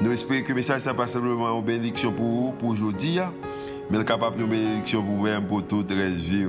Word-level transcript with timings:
Nous 0.00 0.12
espérons 0.12 0.42
que 0.42 0.48
le 0.50 0.54
message 0.54 0.86
n'est 0.86 0.94
pas 0.94 1.08
simplement 1.08 1.58
une 1.58 1.64
bénédiction 1.64 2.12
pour 2.12 2.24
vous, 2.24 2.52
pour 2.52 2.68
aujourd'hui, 2.68 3.18
hein, 3.18 3.34
mais 3.90 4.04
capable 4.04 4.38
de 4.38 4.44
bénédiction 4.44 5.02
pour 5.02 5.16
vous-même, 5.16 5.44
pour 5.44 5.66
toute 5.66 5.90
la 5.90 6.06
vie. 6.06 6.46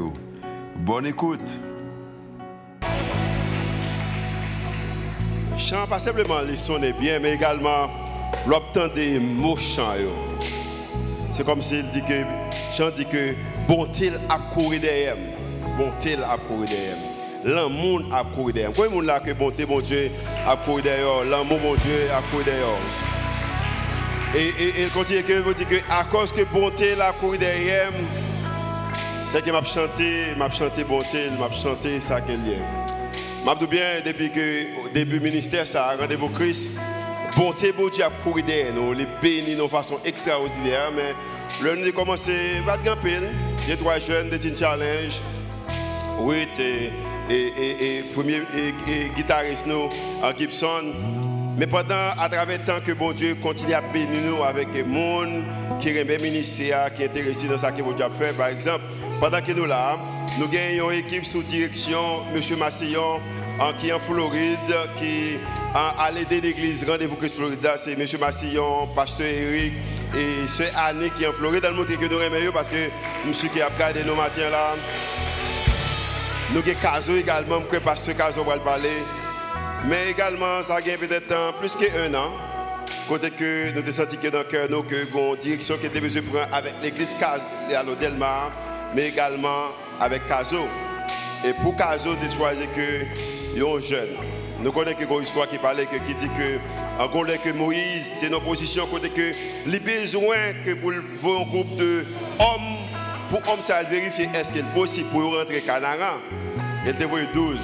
Bonne 0.76 1.08
écoute. 1.08 1.50
Chant, 5.58 5.88
pas 5.88 5.98
simplement 5.98 6.42
les 6.42 6.58
sons 6.58 6.82
est 6.84 6.94
bien, 6.94 7.18
mais 7.18 7.34
également 7.34 7.90
l'obtenir 8.46 8.94
des 8.94 9.20
mots 9.20 9.58
chants. 9.58 9.96
C'est 11.32 11.44
comme 11.44 11.64
s'il 11.64 11.90
dit 11.90 12.04
que, 12.04 12.22
chant 12.78 12.92
dit 12.96 13.06
que 13.06 13.34
bonté 13.68 14.12
a 14.30 14.38
couru 14.54 14.78
derrière. 14.78 15.18
Bonté 15.76 16.18
a 16.24 16.38
couru 16.38 16.68
derrière. 16.68 16.98
L'amour 17.44 18.02
a 18.14 18.24
couru 18.24 18.54
derrière. 18.54 18.74
Combien 18.76 18.92
de 18.92 18.96
monde 18.96 19.06
là 19.06 19.20
que 19.20 19.34
bonté, 19.34 19.66
bon 19.66 19.82
Dieu, 19.82 20.12
a 20.46 20.56
couru 20.56 20.84
derrière. 20.84 21.24
L'amour, 21.26 21.58
bon 21.58 21.74
Dieu, 21.74 22.12
a 22.16 22.22
couru 22.30 22.44
derrière. 22.44 23.09
Et, 24.36 24.84
il 24.84 24.90
continue 24.90 25.24
que 25.24 25.40
vous 25.40 25.54
dit 25.56 25.66
que 25.66 25.76
à 25.90 26.04
cause 26.04 26.32
que 26.32 26.44
bonté 26.44 26.96
la 26.96 27.12
couru 27.14 27.38
derrière, 27.40 27.90
c'est 29.32 29.44
que 29.44 29.50
m'a 29.50 29.64
chanté, 29.64 30.36
m'a 30.38 30.52
chanté 30.52 30.84
bonté, 30.84 31.32
m'a 31.40 31.52
chanté 31.52 32.00
ça 32.00 32.22
qu'elle 32.22 32.48
est. 32.48 33.44
M'a 33.44 33.56
bien 33.56 34.02
depuis 34.06 34.30
que 34.30 34.94
début 34.94 35.20
ministère 35.20 35.66
ça 35.66 35.96
rendez-vous 36.00 36.30
Christ, 36.30 36.72
bonté 37.36 37.72
bon 37.72 37.90
Dieu 37.90 38.04
a 38.04 38.12
couru 38.24 38.44
derrière 38.44 38.74
nous, 38.74 38.94
les 38.94 39.08
bénis 39.20 39.56
de 39.56 39.68
façon 39.68 40.00
extraordinaire 40.06 40.92
mais 40.96 41.16
le 41.64 41.76
nous 41.76 41.92
commencé 41.92 42.60
va 42.66 42.78
de 42.78 43.02
pile, 43.02 43.32
des 43.66 43.78
trois 43.78 44.00
jeunes 44.00 44.30
des 44.30 44.56
challenge. 44.56 45.22
Oui, 46.20 46.48
et, 46.60 46.92
et, 47.32 47.98
et, 47.98 48.04
premier 48.14 48.42
guitariste 49.16 49.66
nous 49.66 49.90
Gibson 50.38 50.94
mais 51.58 51.68
pendant, 51.68 52.12
à 52.18 52.30
travers 52.30 52.58
le 52.58 52.64
temps 52.64 52.80
que 52.86 52.92
bon 52.94 53.12
Dieu 53.12 53.36
continue 53.36 53.74
à 53.74 53.82
bénir 53.82 54.22
nous 54.24 54.44
avec 54.44 54.72
des 54.72 54.80
gens 54.82 55.80
qui 55.80 55.90
aiment 55.90 56.22
ministère, 56.22 56.94
qui 56.94 57.04
sont 57.04 57.10
intéressés 57.10 57.48
dans 57.48 57.58
ce 57.58 57.66
que 57.66 57.82
bon 57.82 57.92
Dieu 57.92 58.06
a 58.06 58.10
fait, 58.10 58.34
par 58.34 58.48
exemple, 58.48 58.84
pendant 59.20 59.42
que 59.42 59.52
nous 59.52 59.66
là, 59.66 59.98
nous 60.40 60.48
gagnons 60.48 60.92
une 60.92 61.00
équipe 61.00 61.26
sous 61.26 61.44
direction 61.44 62.24
M. 62.34 62.42
Massillon, 62.58 63.20
qui 63.78 63.90
est 63.90 63.94
en 63.94 64.00
Floride, 64.00 64.58
qui 65.00 65.38
a 65.74 65.90
à 66.02 66.12
l'aider 66.12 66.40
l'église 66.42 66.86
Rendez-vous 66.88 67.16
Christ 67.16 67.36
Florida, 67.36 67.76
c'est 67.78 67.94
M. 67.94 68.06
Massillon, 68.20 68.88
Pasteur 68.96 69.28
Eric 69.28 69.74
et 70.16 70.48
ce 70.48 70.64
Annie 70.76 71.12
qui 71.12 71.24
est 71.24 71.28
en 71.28 71.34
Floride. 71.34 71.64
Dans 71.64 71.70
le 71.70 71.76
montrer 71.76 71.98
que 71.98 72.06
nous 72.06 72.22
aimons 72.22 72.52
parce 72.54 72.70
que 72.70 72.78
M. 72.78 73.34
qui 73.54 73.62
a 73.62 73.70
gardé 73.78 74.04
nos 74.04 74.16
matins 74.16 74.50
là. 74.50 74.76
Nous 76.52 76.60
avons 76.60 76.80
Caso 76.82 77.16
également, 77.16 77.62
que 77.62 77.78
Pasteur 77.78 78.16
Caso 78.16 78.44
va 78.44 78.58
parler. 78.58 79.04
Mais 79.86 80.12
également, 80.12 80.62
ça 80.64 80.76
a 80.76 80.82
peut-être 80.82 81.58
plus 81.60 81.76
qu'un 81.76 82.14
an. 82.14 82.34
Côté 83.08 83.32
que 83.32 83.72
nous 83.72 83.80
avons 83.80 83.92
senti 83.92 84.18
que 84.18 84.28
dans 84.28 84.40
le 84.40 84.44
cœur, 84.44 84.68
nous 84.70 84.80
avons 84.80 85.34
une 85.36 85.40
direction 85.40 85.78
qui 85.78 85.88
était 85.88 86.02
besoin 86.02 86.22
de 86.22 86.28
prendre 86.28 86.54
avec 86.54 86.74
l'église 86.82 87.16
à 87.22 87.84
Delmar, 88.00 88.52
mais 88.94 89.08
également 89.08 89.72
avec 90.00 90.28
Caso. 90.28 90.68
Et 91.46 91.54
pour 91.54 91.76
Caso, 91.76 92.16
de 92.16 92.30
choisir 92.32 92.68
que 92.72 93.06
un 93.58 93.80
jeune. 93.80 94.10
Nous 94.62 94.72
connaissons 94.72 95.18
une 95.18 95.24
histoire 95.24 95.48
qui 95.48 95.58
parlait, 95.58 95.86
qui 95.86 96.14
dit 96.14 96.28
que, 96.28 96.60
en 97.02 97.08
que 97.08 97.58
Moïse 97.58 98.12
était 98.18 98.30
dans 98.30 98.40
une 98.40 98.46
position 98.46 98.86
côté 98.88 99.10
que 99.10 99.32
les 99.66 99.80
besoins 99.80 100.54
que 100.66 100.74
pour 100.74 100.92
un 100.92 101.44
groupe 101.44 101.76
de 101.78 102.06
hommes, 102.40 102.78
pour 103.30 103.40
hommes, 103.52 103.62
ça 103.62 103.84
vérifier 103.84 104.30
est-ce 104.34 104.52
qu'il 104.52 104.62
est 104.62 104.74
possible 104.74 105.10
pour 105.10 105.36
rentrer 105.36 105.62
Canara. 105.62 106.18
Il 106.84 106.92
était 106.92 107.06
12. 107.06 107.58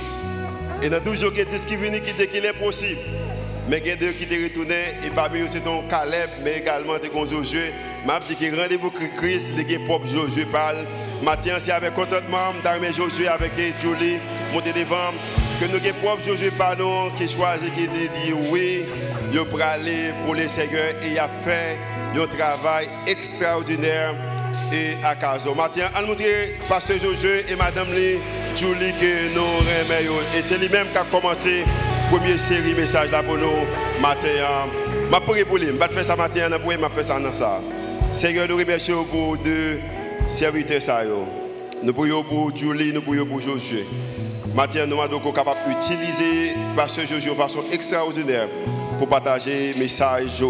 Et 0.82 0.90
dans 0.90 1.00
12 1.00 1.22
jours, 1.22 1.32
il 1.34 1.40
y 1.40 1.42
a 1.42 1.46
qui 1.46 1.76
viennent 1.76 2.02
qui 2.02 2.14
dit 2.14 2.28
qu'il 2.28 2.46
est 2.46 2.54
possible. 2.54 3.02
Mais 3.68 3.80
il 3.84 3.88
y 3.88 3.92
a 3.92 3.96
deux 3.96 4.12
qui 4.12 4.26
sont 4.26 4.44
retournés, 4.44 4.94
et 5.04 5.10
parmi 5.10 5.40
eux, 5.40 5.48
c'est 5.52 5.64
ton 5.64 5.82
Caleb, 5.88 6.30
mais 6.44 6.58
également 6.58 7.00
des 7.00 7.10
Josué. 7.10 7.74
Je 8.06 8.36
dis 8.36 8.36
que 8.36 8.62
rendez-vous 8.62 8.92
Christ, 8.92 9.46
les 9.56 9.80
propre 9.80 10.08
Josué 10.08 10.46
parle. 10.46 10.86
Matin, 11.24 11.58
c'est 11.64 11.72
avec 11.72 11.96
contentement, 11.96 12.54
d'armer 12.64 12.94
Josué 12.94 13.28
avec 13.28 13.54
Julie, 13.82 14.20
monter 14.54 14.72
devant. 14.72 15.12
Que 15.60 15.66
nous 15.66 15.78
avons 15.78 16.00
propre 16.04 16.28
Josué 16.28 16.52
par 16.52 16.78
nous, 16.78 17.10
qui 17.18 17.28
choisit, 17.28 17.74
qui 17.74 17.88
dit 17.88 18.34
oui, 18.52 18.86
il 19.32 19.44
pour 19.46 19.62
aller 19.62 20.14
pour 20.24 20.36
les 20.36 20.48
seigneurs, 20.48 20.94
et 21.02 21.08
il 21.12 21.20
a 21.20 21.30
fait 21.44 21.80
un 22.16 22.28
travail 22.28 22.88
extraordinaire 23.08 24.14
et 24.72 24.96
à 25.04 25.16
Caso. 25.16 25.56
Matin, 25.56 25.90
on 25.98 26.08
montre 26.08 26.24
Pasteur 26.70 26.98
Josué 27.02 27.46
et 27.50 27.56
Madame 27.56 27.92
Lee. 27.96 28.20
Julie 28.56 28.94
nous 29.34 29.42
remercions. 29.42 30.14
Et 30.38 30.42
c'est 30.42 30.58
lui-même 30.58 30.88
qui 30.92 30.98
a 30.98 31.04
commencé 31.04 31.60
la 31.60 32.18
première 32.18 32.40
série 32.40 32.74
de 32.74 32.80
messages 32.80 33.10
pour 33.10 33.38
nous 33.38 34.02
matin. 34.02 34.30
Je 35.12 35.20
prie 35.20 35.44
pour 35.44 35.58
lui. 35.58 35.68
Je 35.68 35.72
vais 35.74 35.88
faire 35.88 36.04
ça 36.04 36.16
matin, 36.16 36.50
je 36.50 36.70
vais 36.70 36.78
faire 36.78 37.04
ça 37.06 37.20
dans 37.20 37.34
ça. 37.34 37.62
Seigneur, 38.14 38.48
nous 38.48 38.58
remercions 38.58 39.04
pour 39.04 39.38
deux 39.38 39.80
serviteurs. 40.30 41.08
Nous 41.84 41.94
prions 41.94 42.24
pour 42.24 42.56
Julie, 42.56 42.94
nous 42.94 43.02
prions 43.02 43.26
pour 43.26 43.42
Josué. 43.42 43.86
Matin, 44.56 44.86
nous 44.86 44.98
sommes 44.98 45.34
capables 45.34 45.58
d'utiliser 45.68 46.56
Pasteur 46.76 47.06
Josué 47.06 47.32
de 47.32 47.36
façon 47.36 47.64
extraordinaire 47.74 48.48
pour 48.98 49.10
partager 49.10 49.74
le 49.74 49.80
message. 49.80 50.44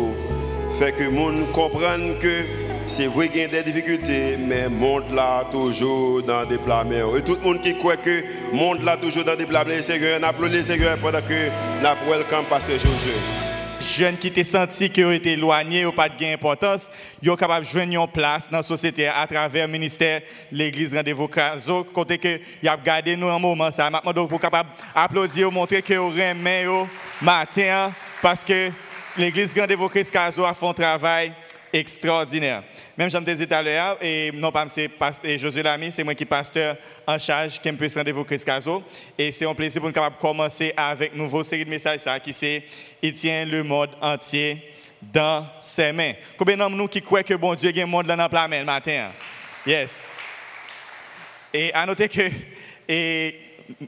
Fait 0.79 0.91
que 0.91 1.03
le 1.03 1.09
monde 1.09 1.51
comprenne 1.53 2.19
que 2.19 2.43
c'est 2.87 3.07
vrai 3.07 3.29
qu'il 3.29 3.41
y 3.41 3.43
a 3.43 3.47
des 3.47 3.63
difficultés, 3.63 4.37
mais 4.37 4.63
le 4.63 4.69
monde 4.69 5.11
là 5.13 5.45
toujours 5.51 6.21
dans 6.23 6.45
des 6.45 6.57
plats 6.57 6.85
Et 7.17 7.21
tout 7.21 7.35
le 7.35 7.41
monde 7.41 7.61
qui 7.61 7.75
croit 7.77 7.97
que 7.97 8.23
le 8.51 8.57
monde 8.57 8.83
là 8.83 8.97
toujours 8.97 9.23
dans 9.23 9.35
des 9.35 9.45
plats 9.45 9.65
Seigneur, 9.81 10.23
applaudit 10.23 10.57
le 10.57 10.63
Seigneur 10.63 10.97
pendant 10.97 11.21
que 11.21 11.49
nous 11.81 12.11
welcome 12.11 12.45
Pasteur 12.49 12.75
Josué. 12.75 13.13
Jeunes 13.81 14.17
qui 14.17 14.27
étaient 14.27 14.43
sentis 14.43 14.89
qu'ils 14.89 15.11
été 15.11 15.33
éloignés 15.33 15.85
ou 15.85 15.91
pas 15.91 16.09
de 16.09 16.17
gain 16.17 16.31
d'importance, 16.31 16.89
ils 17.21 17.29
sont 17.29 17.35
capables 17.35 17.65
de 17.65 17.69
jouer 17.69 17.83
une 17.83 18.07
place 18.07 18.49
dans 18.49 18.57
la 18.57 18.63
société 18.63 19.07
à 19.07 19.27
travers 19.27 19.67
le 19.67 19.71
ministère, 19.71 20.21
l'église 20.51 20.95
Rendez-vous 20.95 21.27
Caso, 21.27 21.83
côté 21.83 22.17
que 22.17 22.39
ils 22.63 22.69
ont 22.69 22.77
gardé 22.83 23.15
nous 23.15 23.27
un 23.27 23.37
moment 23.37 23.69
ça. 23.69 23.89
Maintenant, 23.89 24.25
pour 24.25 24.39
capable 24.39 24.69
d'applaudir, 24.95 25.51
montrer 25.51 25.81
que 25.81 25.93
vous 25.93 26.17
aimez 26.19 26.65
matin 27.21 27.91
parce 28.21 28.43
que 28.43 28.71
l'église 29.17 29.53
Rendez-vous 29.57 29.89
Caso 29.89 30.45
a 30.45 30.53
fait 30.53 30.67
un 30.67 30.73
travail 30.73 31.33
extraordinaire. 31.71 32.63
Même 32.97 33.09
j'en 33.09 33.21
disais 33.21 33.45
tout 33.45 33.53
à 33.53 33.61
l'heure, 33.61 33.97
et 34.01 34.31
non 34.33 34.51
pas 34.51 34.65
c'est 34.67 35.37
Josué 35.37 35.63
Lamy, 35.63 35.91
c'est 35.91 36.03
moi 36.03 36.15
qui 36.15 36.25
pasteur 36.25 36.77
en 37.05 37.19
charge 37.19 37.59
qui 37.59 37.71
peut 37.71 37.87
rendez-vous 37.95 38.23
Christ 38.23 38.45
Caso. 38.45 38.83
Et 39.17 39.31
c'est 39.31 39.45
un 39.45 39.53
plaisir 39.53 39.81
pour 39.81 39.89
nous 39.89 39.93
capable 39.93 40.17
commencer 40.17 40.73
avec 40.75 41.13
une 41.13 41.23
nouvelle 41.23 41.45
série 41.45 41.65
de 41.65 41.69
messages 41.69 41.99
ça, 41.99 42.19
qui 42.19 42.33
c'est 42.33 42.63
Il 43.01 43.13
tient 43.13 43.45
le 43.45 43.63
monde 43.63 43.89
entier 44.01 44.73
dans 45.01 45.47
ses 45.59 45.91
mains. 45.91 46.13
Combien 46.37 46.57
d'entre 46.57 46.75
nous 46.75 46.87
qui 46.87 47.01
croient 47.01 47.23
que 47.23 47.33
bon 47.33 47.53
Dieu 47.55 47.71
a 47.75 47.83
un 47.83 47.85
monde 47.85 48.07
dans 48.07 48.15
la 48.15 48.47
main 48.47 48.59
le 48.59 48.65
matin? 48.65 49.11
Yes. 49.65 50.09
Et 51.53 51.73
à 51.73 51.85
noter 51.85 52.09
que 52.09 52.29
et, 52.87 53.39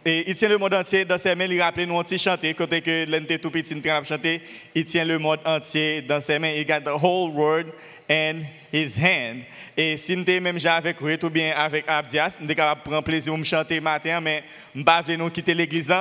il 0.06 0.34
tient 0.34 0.50
le 0.50 0.58
monde 0.58 0.74
entier 0.74 1.06
dans 1.06 1.18
ses 1.18 1.36
mains. 1.36 1.46
Il 1.46 1.62
rappelle 1.62 1.88
nous 1.88 2.02
petit 2.02 2.18
chanter, 2.18 2.54
côté 2.54 2.82
que 2.82 3.06
l'ente 3.10 3.40
tout 3.40 3.52
petit 3.52 3.80
train 3.82 4.04
chanter. 4.04 4.42
Il 4.74 4.86
tient 4.86 5.06
le 5.06 5.20
monde 5.20 5.40
entier 5.46 6.02
dans 6.02 6.22
ses 6.22 6.40
mains. 6.40 6.52
Il 6.52 6.66
got 6.66 6.82
the 6.82 7.04
whole 7.04 7.32
world 7.32 7.72
in 8.10 8.42
his 8.72 8.96
hand. 8.96 9.44
Et 9.76 9.98
si 9.98 10.16
nous 10.16 10.26
même 10.42 10.58
avec 10.66 11.00
Ruth 11.00 11.24
ou 11.24 11.30
bien 11.30 11.54
avec 11.56 11.86
Abdias, 11.88 12.38
nous 12.40 12.48
sommes 12.48 12.56
capables 12.56 12.82
de 12.82 12.90
prendre 12.90 13.04
plaisir 13.04 13.32
pour 13.32 13.38
me 13.38 13.44
chanter 13.44 13.80
matin, 13.80 14.20
mais 14.20 14.44
nous 14.74 14.84
ne 14.84 15.16
nous 15.16 15.30
quitter 15.30 15.54
l'église. 15.54 15.94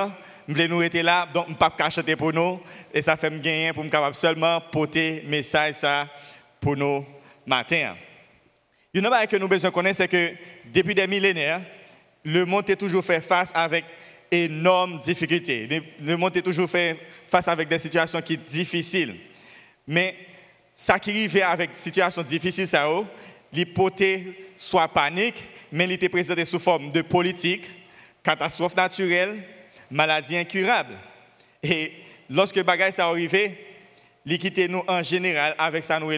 Nous 0.47 0.55
voulons 0.55 0.67
nous 0.69 0.77
rester 0.77 1.03
là, 1.03 1.27
donc 1.31 1.47
nous 1.47 1.53
ne 1.53 1.57
pouvons 1.57 1.71
pas 1.77 1.89
chanter 1.89 2.15
pour 2.15 2.33
nous. 2.33 2.61
Et 2.93 3.01
ça 3.01 3.17
fait 3.17 3.29
me 3.29 3.39
gagner 3.39 3.73
pour 3.73 3.83
me 3.83 4.13
seulement 4.13 4.61
porter 4.71 5.23
message 5.27 5.75
pour 6.59 6.75
nous 6.75 7.05
matin. 7.45 7.95
Une 8.93 9.03
chose 9.03 9.27
que 9.29 9.35
nous 9.35 9.43
avons 9.43 9.49
besoin 9.49 9.69
de 9.69 9.75
connaître, 9.75 9.97
c'est 9.97 10.07
que 10.07 10.31
depuis 10.73 10.95
des 10.95 11.05
millénaires, 11.05 11.61
le 12.27 12.45
monde 12.45 12.69
est 12.69 12.75
toujours 12.75 13.05
fait 13.05 13.21
face 13.21 13.51
avec 13.53 13.85
énormes 14.29 14.99
difficultés. 14.99 15.81
Le 16.01 16.17
monde 16.17 16.35
est 16.35 16.41
toujours 16.41 16.69
fait 16.69 16.97
face 17.25 17.47
avec 17.47 17.69
des 17.69 17.79
situations 17.79 18.21
qui 18.21 18.33
sont 18.33 18.41
difficiles. 18.45 19.15
Mais 19.87 20.13
ça 20.75 20.99
qui 20.99 21.11
arrive 21.11 21.41
avec 21.43 21.71
des 21.71 21.77
situations 21.77 22.21
difficiles, 22.23 22.67
ça, 22.67 22.91
oh, 22.91 23.07
l'hypothèse 23.53 24.23
soit 24.57 24.89
panique, 24.89 25.41
mais 25.71 25.85
il 25.85 25.93
était 25.93 26.43
sous 26.43 26.59
forme 26.59 26.91
de 26.91 27.01
politique, 27.01 27.63
catastrophe 28.21 28.75
naturelle, 28.75 29.41
maladie 29.89 30.35
incurable. 30.35 30.95
Et 31.63 31.93
lorsque 32.29 32.61
bagaille 32.61 32.91
ça 32.91 33.07
arrivé, 33.07 33.57
il 34.25 34.67
nous 34.69 34.83
en 34.85 35.01
général 35.01 35.55
avec 35.57 35.85
ça 35.85 35.97
nous 35.97 36.11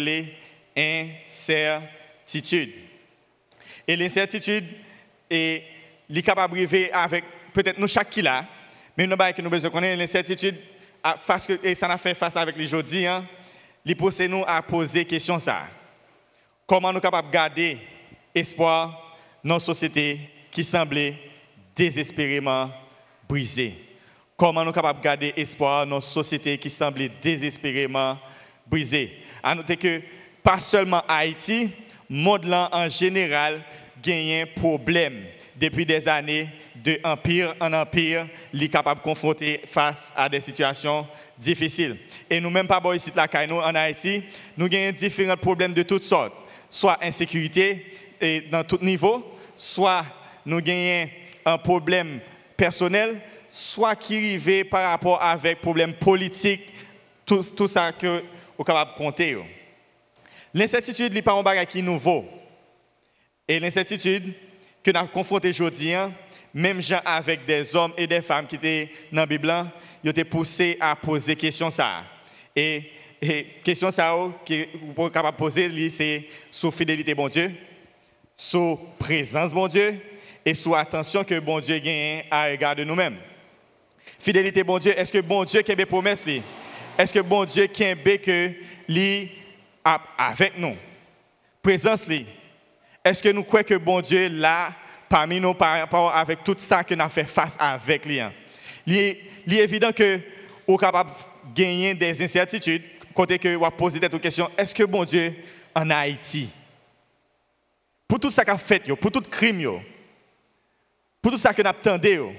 incertitude. 0.75 2.71
Et 3.87 3.95
l'incertitude 3.95 4.65
est 5.29 5.78
capable 6.23 6.57
de 6.57 6.93
avec 6.93 7.23
peut-être 7.53 7.77
nous 7.77 7.87
chaque 7.87 8.09
qui 8.09 8.21
là, 8.21 8.45
mais 8.97 9.05
nous 9.07 9.13
avons 9.13 9.49
besoin 9.49 9.69
de 9.69 9.73
connaître 9.73 9.99
l'incertitude 9.99 10.55
et 11.63 11.75
ça 11.75 11.87
n'a 11.87 11.97
fait 11.97 12.13
face 12.13 12.35
avec 12.35 12.57
les 12.57 12.67
jeudi, 12.67 13.05
hein, 13.05 13.25
pousse 13.97 14.19
nous 14.21 14.43
à 14.45 14.61
poser 14.61 15.05
question. 15.05 15.37
Comment 16.65 16.89
nous 16.89 16.95
sommes 16.95 17.01
capables 17.01 17.29
de 17.29 17.33
garder 17.33 17.77
espoir 18.35 19.17
dans 19.43 19.55
une 19.55 19.59
société 19.59 20.19
qui 20.51 20.63
semblait 20.63 21.15
désespérément 21.75 22.69
brisée? 23.27 23.75
Comment 24.35 24.61
nous 24.61 24.67
sommes 24.67 24.75
capables 24.75 24.99
de 24.99 25.03
garder 25.03 25.33
espoir 25.37 25.87
dans 25.87 25.97
une 25.97 26.01
société 26.01 26.57
qui 26.57 26.69
semblait 26.69 27.11
désespérément 27.21 28.17
brisée? 28.67 29.17
À 29.41 29.55
noter 29.55 29.77
que 29.77 30.01
pas 30.43 30.59
seulement 30.59 31.01
Haïti, 31.07 31.71
le 32.09 32.15
monde 32.15 32.53
en 32.71 32.89
général 32.89 33.61
gagne 34.01 34.41
un 34.41 34.59
problème 34.59 35.25
depuis 35.59 35.85
des 35.85 36.07
années 36.07 36.47
de 36.75 36.99
empire 37.03 37.53
en 37.59 37.73
empire, 37.73 38.27
il 38.53 38.63
est 38.63 38.69
capable 38.69 39.01
de 39.01 39.03
confronter 39.03 39.61
face 39.65 40.13
à 40.15 40.29
des 40.29 40.39
situations 40.39 41.05
difficiles. 41.37 41.97
Et 42.29 42.39
nous, 42.39 42.49
même 42.49 42.67
pas 42.67 42.81
ici 42.95 43.11
en 43.15 43.75
Haïti, 43.75 44.23
nous 44.55 44.67
avons 44.67 44.91
différents 44.91 45.35
problèmes 45.35 45.73
de 45.73 45.83
toutes 45.83 46.05
sortes, 46.05 46.33
soit 46.69 46.97
insécurité 47.03 47.85
et 48.21 48.41
dans 48.41 48.63
tout 48.63 48.79
niveau, 48.81 49.37
soit 49.57 50.05
nous 50.45 50.59
avons 50.59 51.09
un 51.45 51.57
problème 51.57 52.19
personnel, 52.55 53.19
soit 53.49 53.95
qui 53.95 54.15
arrive 54.15 54.65
par 54.65 54.89
rapport 54.89 55.21
avec 55.21 55.61
problème 55.61 55.93
politique, 55.93 56.61
tout, 57.25 57.43
tout 57.55 57.67
ça 57.67 57.91
que 57.91 58.23
vous 58.57 58.63
capable 58.63 58.91
de 58.91 58.97
compter. 58.97 59.37
L'incertitude 60.53 61.13
n'est 61.13 61.21
pas 61.21 61.33
un 61.33 61.43
bagage 61.43 61.67
qui 61.67 61.79
est 61.79 61.83
nouveau. 61.83 62.25
Et 63.47 63.59
l'incertitude 63.59 64.33
que 64.83 64.91
nous 64.91 64.99
avons 64.99 65.07
confronté 65.07 65.49
aujourd'hui, 65.49 65.93
hein, 65.93 66.11
même 66.53 66.81
gens 66.81 67.01
avec 67.05 67.45
des 67.45 67.75
hommes 67.75 67.93
et 67.97 68.07
des 68.07 68.21
femmes 68.21 68.47
qui 68.47 68.55
étaient 68.55 68.89
dans 69.11 69.21
la 69.21 69.25
Bible, 69.25 69.53
ils 70.03 70.09
étaient 70.09 70.23
poussés 70.23 70.77
à 70.79 70.95
poser 70.95 71.35
question 71.35 71.69
ça. 71.69 72.03
Et, 72.55 72.91
et 73.21 73.47
question 73.63 73.91
ça 73.91 74.15
que 74.45 74.77
vous 74.77 74.93
pouvez 74.93 75.11
capable 75.11 75.37
poser, 75.37 75.89
c'est 75.89 76.25
sur 76.49 76.73
fidélité 76.73 77.13
bon 77.13 77.27
Dieu, 77.27 77.51
sur 78.35 78.79
présence 78.97 79.53
bon 79.53 79.67
Dieu 79.67 79.99
et 80.45 80.53
sur 80.53 80.75
attention 80.75 81.23
que 81.23 81.39
bon 81.39 81.59
Dieu 81.59 81.77
gagne 81.79 82.23
à 82.31 82.45
regarder 82.45 82.85
nous-mêmes. 82.85 83.17
Fidélité 84.19 84.63
bon 84.63 84.79
Dieu, 84.79 84.97
est-ce 84.97 85.11
que 85.11 85.19
bon 85.19 85.43
Dieu 85.43 85.61
qui 85.61 85.71
a 85.71 85.75
des 85.75 85.85
promesses 85.85 86.25
Est-ce 86.97 87.13
que 87.13 87.19
bon 87.19 87.45
Dieu 87.45 87.67
qui 87.67 87.83
a 87.83 87.95
que 87.95 88.51
lui 88.87 89.31
avec 90.17 90.57
nous? 90.57 90.75
Présence 91.61 92.07
Est-ce 93.03 93.23
que 93.23 93.29
nous 93.29 93.43
croyons 93.43 93.65
que 93.65 93.75
bon 93.75 94.01
Dieu 94.01 94.29
là 94.29 94.73
parmi 95.09 95.39
nous 95.39 95.55
par 95.55 95.79
rapport 95.79 96.15
avec 96.15 96.43
tout 96.43 96.55
ça 96.57 96.83
que 96.83 96.93
nous 96.93 97.01
avons 97.01 97.09
fait 97.09 97.25
face 97.25 97.55
avec 97.59 98.05
lui. 98.05 98.19
Hein? 98.19 98.31
Il 98.85 98.95
est, 98.95 99.19
évident 99.47 99.91
que 99.91 100.15
nous 100.15 100.21
sommes 100.67 100.77
capables 100.77 101.09
de 101.09 101.61
gagner 101.61 101.95
des 101.95 102.23
incertitudes, 102.23 102.83
côté 103.13 103.39
que 103.39 103.55
vous 103.55 103.71
posez 103.71 103.99
cette 103.99 104.21
question, 104.21 104.49
est-ce 104.55 104.73
que 104.73 104.83
bon 104.83 105.03
Dieu 105.03 105.33
en 105.75 105.89
Haïti, 105.89 106.49
pour 108.07 108.19
tout 108.19 108.29
ça 108.29 108.45
qu'a 108.45 108.57
fait, 108.57 108.93
pour 108.95 109.11
tout 109.11 109.21
crime, 109.21 109.81
pour 111.21 111.31
tout 111.31 111.37
ça 111.37 111.53
que 111.53 111.61
nous 111.61 111.69
attendons, 111.69 112.33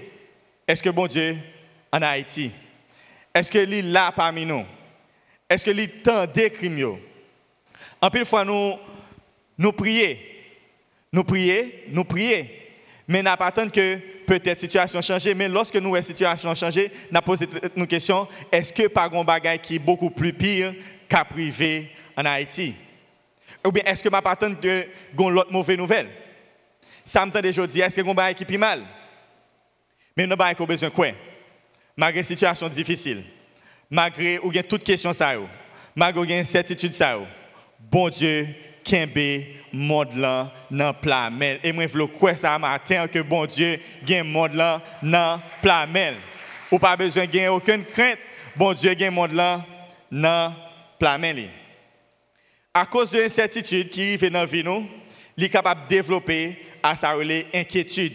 est-ce 0.66 0.82
que 0.82 0.90
bon 0.90 1.06
Dieu 1.06 1.36
en 1.92 2.00
Haïti? 2.00 2.52
Est-ce 3.34 3.50
que 3.50 3.58
est 3.58 3.82
là 3.82 4.12
parmi 4.12 4.46
nous? 4.46 4.64
Est-ce 5.48 5.64
que 5.64 5.70
est 5.70 6.02
tant 6.02 6.26
des 6.26 6.50
crimes? 6.50 6.98
En 8.00 8.10
plus, 8.10 8.24
fois, 8.24 8.44
nous, 8.44 8.76
nous 9.58 9.72
prions. 9.72 10.16
Nous 11.12 11.24
prions, 11.24 11.70
nous 11.88 12.04
prions. 12.04 12.46
Mais 13.08 13.22
n'a 13.22 13.36
pas 13.36 13.46
attendu 13.46 13.72
que 13.72 13.96
peut-être 14.24 14.46
la 14.46 14.56
situation 14.56 15.02
change. 15.02 15.26
Mais 15.34 15.48
lorsque 15.48 15.74
nous 15.76 15.94
la 15.94 16.02
situation 16.02 16.54
changé, 16.54 16.92
nous 17.10 17.20
posé 17.20 17.48
une 17.74 17.86
question 17.86 18.28
est-ce 18.52 18.72
que 18.72 18.86
pas 18.86 19.10
un 19.12 19.24
bagage 19.24 19.62
qui 19.62 19.76
est 19.76 19.80
beaucoup 19.80 20.10
plus 20.10 20.32
pire 20.32 20.74
qu'à 21.08 21.24
privé 21.24 21.90
en 22.16 22.24
Haïti? 22.24 22.74
Ou 23.66 23.72
bien 23.72 23.82
est-ce 23.84 24.02
que 24.04 24.08
pas 24.08 24.22
attendu 24.24 24.56
que 24.56 24.84
l'autre 25.16 25.52
mauvaise 25.52 25.76
nouvelle? 25.76 26.08
Ça 27.04 27.26
me 27.26 27.32
tente 27.32 27.44
aujourd'hui, 27.44 27.80
est-ce 27.80 28.00
que 28.00 28.08
un 28.08 28.14
bagage 28.14 28.46
qui 28.46 28.54
est 28.54 28.58
mal? 28.58 28.84
Mais 30.16 30.26
nous 30.26 30.36
avons 30.38 30.64
besoin 30.64 30.88
de 30.88 30.94
quoi? 30.94 31.08
Malgré 31.96 32.20
la 32.20 32.24
situation 32.24 32.68
difficile, 32.68 33.24
malgré 33.90 34.38
ou 34.38 34.50
bien 34.50 34.62
toute 34.62 34.84
question 34.84 35.12
malgré 35.96 36.24
l'incertitude 36.26 36.94
ça, 36.94 37.18
bon 37.80 38.08
Dieu, 38.08 38.46
kembe 38.84 39.18
monde 39.72 40.14
là 40.16 40.52
dans 40.70 40.94
plamel. 40.94 41.60
Et 41.62 41.72
moi 41.72 41.86
je 41.86 42.02
croire 42.04 42.36
ça 42.36 42.58
matin 42.58 43.06
que 43.06 43.20
bon 43.20 43.46
Dieu 43.46 43.78
gagne 44.04 44.24
monde 44.24 44.54
là 44.54 44.80
dans 45.02 45.40
plamel. 45.62 46.16
Ou 46.70 46.78
pas 46.78 46.96
besoin 46.96 47.26
de 47.26 47.48
aucune 47.48 47.84
crainte. 47.84 48.18
Bon 48.56 48.72
Dieu 48.72 48.94
gagne 48.94 49.14
monde 49.14 49.32
là 49.32 49.64
dans 50.10 50.54
plamel. 50.98 51.48
À 52.72 52.86
cause 52.86 53.10
de 53.10 53.20
l'incertitude 53.20 53.90
qui 53.90 54.02
arrive 54.02 54.30
dans 54.30 54.40
la 54.40 54.46
vie 54.46 54.64
nous 54.64 54.88
il 55.36 55.44
est 55.44 55.48
de 55.48 55.88
développer 55.88 56.58
à 56.82 56.96
sa 56.96 57.14
inquiétude. 57.54 58.12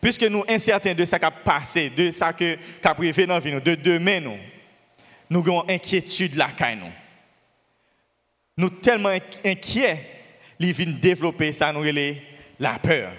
Puisque 0.00 0.22
nous 0.22 0.44
incertains 0.48 0.94
de 0.94 1.04
ce 1.04 1.16
qui 1.16 1.24
a 1.24 1.30
passé 1.30 1.90
de 1.90 2.10
ce 2.10 2.32
qui 2.32 2.56
a 2.82 2.94
privé 2.94 3.26
dans 3.26 3.34
la 3.34 3.40
vie 3.40 3.52
nous 3.52 3.60
de 3.60 3.74
demain 3.74 4.20
nous 4.20 4.38
nous 5.30 5.40
avons 5.40 5.68
inquiétude 5.68 6.36
là 6.36 6.48
nous. 6.74 6.92
Nous 8.56 8.70
tellement 8.70 9.12
inquiets, 9.44 10.17
ils 10.58 10.72
viennent 10.72 10.98
développer 10.98 11.52
ça, 11.52 11.72
nous 11.72 11.84
la 12.58 12.78
peur. 12.78 13.12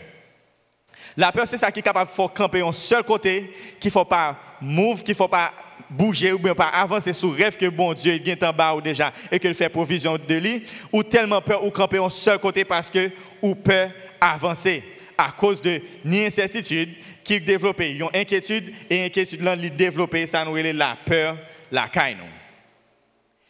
La 1.16 1.32
peur, 1.32 1.48
c'est 1.48 1.58
ça 1.58 1.72
qui 1.72 1.80
est 1.80 1.84
capable 1.84 2.12
de 2.12 2.28
camper 2.28 2.62
un 2.62 2.74
seul 2.74 3.04
côté, 3.04 3.54
qu'il 3.80 3.90
ne 3.90 3.94
faut 3.94 4.06
pas 4.06 4.38
move, 4.62 5.04
qu'il 5.04 5.14
ne 5.14 5.18
faut 5.18 5.28
pas 5.28 5.52
bouger 5.90 6.32
ou 6.34 6.40
bien 6.40 6.54
pas 6.54 6.68
avancer 6.68 7.14
sous 7.14 7.32
rêve 7.32 7.58
que 7.58 7.68
bon 7.68 7.94
Dieu 7.94 8.14
est 8.14 8.44
en 8.44 8.54
bas 8.54 8.76
ou 8.76 8.82
déjà 8.82 9.12
et 9.32 9.40
qu'il 9.40 9.54
fait 9.56 9.70
provision 9.70 10.18
de 10.18 10.36
lui, 10.36 10.66
ou 10.92 11.02
tellement 11.02 11.42
peur 11.42 11.64
ou 11.64 11.72
camper 11.72 11.98
un 11.98 12.10
seul 12.10 12.38
côté 12.40 12.64
parce 12.64 12.90
que 12.90 13.10
ou 13.42 13.56
peur 13.56 13.92
avancer 14.22 14.84
à 15.18 15.32
cause 15.32 15.62
de 15.62 15.82
ni 16.06 16.26
incertitude 16.26 16.90
qui 17.24 17.40
développe, 17.40 17.82
une 17.82 18.04
inquiétude 18.14 18.74
et 18.90 19.06
inquiétude 19.06 19.42
là, 19.42 19.56
développer 19.56 20.28
ça 20.28 20.46
nous 20.46 20.56
la 20.56 20.98
peur, 21.06 21.38
la 21.72 21.88
caille. 21.88 22.18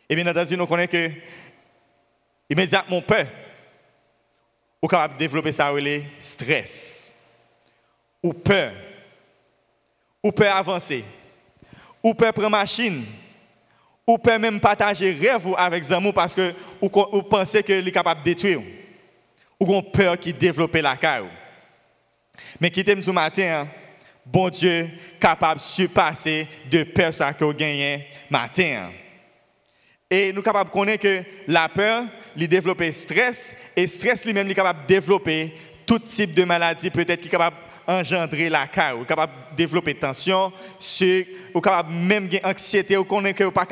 Et 0.10 0.16
bien 0.16 0.26
entendu, 0.26 0.58
nous 0.58 0.66
connaissons 0.66 0.92
que 0.92 1.12
immédiatement 2.50 3.02
peur. 3.02 3.28
Ou 4.82 4.88
capable 4.88 5.16
de 5.16 5.20
développer 5.20 5.52
ça 5.52 5.72
le 5.74 6.04
stress. 6.20 7.18
Ou 8.24 8.34
peur. 8.34 8.74
Ou 10.24 10.32
peur 10.32 10.56
avancer. 10.56 11.04
Ou 12.04 12.14
peur 12.14 12.34
prendre 12.34 12.50
machine. 12.50 13.06
Ou 14.08 14.18
peur 14.18 14.40
même 14.40 14.60
partager 14.60 15.12
rêve 15.12 15.54
avec 15.58 15.84
Zamou 15.84 16.12
parce 16.12 16.34
que 16.34 16.54
ou, 16.82 16.90
pensez 16.90 17.62
que 17.62 17.74
est 17.74 17.92
capable 17.92 18.22
de 18.22 18.26
détruire. 18.26 18.62
Ou 19.60 19.72
avez 19.72 19.92
peur 19.92 20.18
qui 20.18 20.34
développe 20.34 20.76
la 20.76 20.98
carrière. 20.98 21.32
Mais 22.60 22.72
qui 22.72 22.84
t'aime 22.84 23.04
ce 23.04 23.12
matin, 23.12 23.64
hein, 23.64 23.68
bon 24.26 24.50
Dieu 24.50 24.90
capable 25.20 25.60
de 25.60 25.66
surpasser 25.66 26.48
de 26.72 26.84
peur 26.84 27.12
que 27.38 27.44
vous 27.44 27.54
gagnez 27.54 28.08
matin. 28.30 28.88
Hein? 28.88 28.92
Et 30.10 30.30
nous 30.30 30.38
sommes 30.38 30.44
capables 30.44 30.70
de 30.70 30.74
connaître 30.74 31.04
que 31.04 31.24
la 31.48 31.70
peur, 31.70 32.06
il 32.40 32.48
développe 32.48 32.84
stress, 32.94 33.56
et 33.76 33.88
stress 33.88 34.26
lui-même 34.26 34.50
est 34.50 34.56
capable 34.56 34.84
de 34.84 34.88
développer 34.88 35.54
tout 35.86 36.00
type 36.00 36.34
de 36.34 36.44
maladie, 36.44 36.90
peut-être 36.90 37.22
qui 37.22 37.28
est 37.28 37.32
capable 37.32 37.56
d'engendrer 37.88 38.50
la 38.50 38.68
ou 38.96 39.04
capable 39.04 39.34
de 39.52 39.58
développer 39.58 39.96
tension, 39.96 40.54
ou 41.54 41.62
capable 41.62 41.92
même 41.92 42.30
d'anxiété, 42.30 42.96
ou 42.98 43.04
connaît 43.04 43.34
que 43.34 43.50
pas 43.50 43.68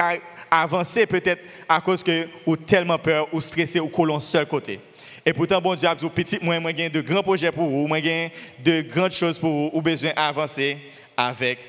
avancer 0.50 1.06
peut-être 1.06 1.44
à 1.68 1.82
cause 1.82 2.04
que 2.04 2.28
ou 2.46 2.56
tellement 2.56 2.98
peur 2.98 3.28
ou 3.34 3.42
stressé 3.42 3.80
ou 3.80 3.88
colon 3.90 4.20
seul 4.20 4.46
côté. 4.46 4.80
Et 5.26 5.34
pourtant, 5.34 5.60
bon 5.60 5.76
Dieu 5.76 5.88
a 5.88 5.94
dit, 5.94 6.06
de 6.06 7.02
grands 7.02 7.22
projets 7.22 7.52
pour 7.52 7.68
vous, 7.68 7.86
moi, 7.86 8.00
de 8.02 8.82
grandes 8.82 9.12
choses 9.12 9.38
pour 9.38 9.52
vous, 9.52 9.70
ou 9.74 9.82
besoin 9.82 10.14
d'avancer 10.14 10.78
avec 11.16 11.60